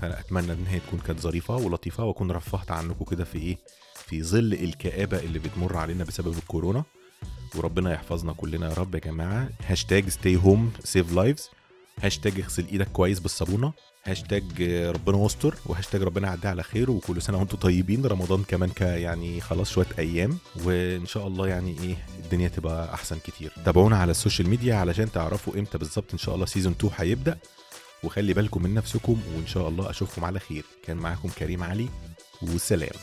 فأتمنى 0.00 0.52
إن 0.52 0.66
هي 0.66 0.80
تكون 0.80 1.00
كانت 1.00 1.20
ظريفة 1.20 1.56
ولطيفة 1.56 2.04
وأكون 2.04 2.30
رفهت 2.30 2.70
عنكم 2.70 3.04
كده 3.04 3.24
في 3.24 3.38
إيه؟ 3.38 3.58
في 3.94 4.22
ظل 4.22 4.52
الكآبة 4.52 5.18
اللي 5.18 5.38
بتمر 5.38 5.76
علينا 5.76 6.04
بسبب 6.04 6.38
الكورونا. 6.38 6.84
وربنا 7.54 7.92
يحفظنا 7.92 8.32
كلنا 8.32 8.68
يا 8.68 8.74
رب 8.74 8.94
يا 8.94 9.00
جماعة. 9.00 9.48
هاشتاج 9.66 10.08
stay 10.08 10.36
home 10.36 10.72
save 10.84 11.12
lives 11.12 11.50
هاشتاج 12.02 12.40
اغسل 12.40 12.66
إيدك 12.66 12.88
كويس 12.88 13.20
بالصابونة. 13.20 13.72
هاشتاج 14.10 14.62
ربنا 14.62 15.24
يستر 15.24 15.54
وهاشتاج 15.66 16.02
ربنا 16.02 16.28
يعدي 16.28 16.48
على 16.48 16.62
خير 16.62 16.90
وكل 16.90 17.22
سنة 17.22 17.38
وأنتم 17.38 17.56
طيبين. 17.56 18.06
رمضان 18.06 18.42
كمان 18.48 18.70
يعني 18.80 19.40
خلاص 19.40 19.70
شوية 19.70 19.86
أيام 19.98 20.38
وإن 20.64 21.06
شاء 21.06 21.26
الله 21.26 21.48
يعني 21.48 21.76
إيه 21.82 21.96
الدنيا 22.24 22.48
تبقى 22.48 22.94
أحسن 22.94 23.18
كتير. 23.18 23.52
تابعونا 23.64 23.96
على 23.98 24.10
ال 24.10 24.16
social 24.16 24.48
media 24.48 24.74
علشان 24.74 25.12
تعرفوا 25.12 25.58
إمتى 25.58 25.78
بالظبط 25.78 26.12
إن 26.12 26.18
شاء 26.18 26.34
الله 26.34 26.46
season 26.46 26.72
2 26.72 26.92
هيبدأ. 26.96 27.38
وخلي 28.04 28.34
بالكم 28.34 28.62
من 28.62 28.74
نفسكم 28.74 29.20
وإن 29.36 29.46
شاء 29.46 29.68
الله 29.68 29.90
أشوفكم 29.90 30.24
على 30.24 30.38
خير. 30.38 30.64
كان 30.86 30.96
معاكم 30.96 31.28
كريم 31.28 31.62
علي 31.62 31.88
والسلام 32.42 32.96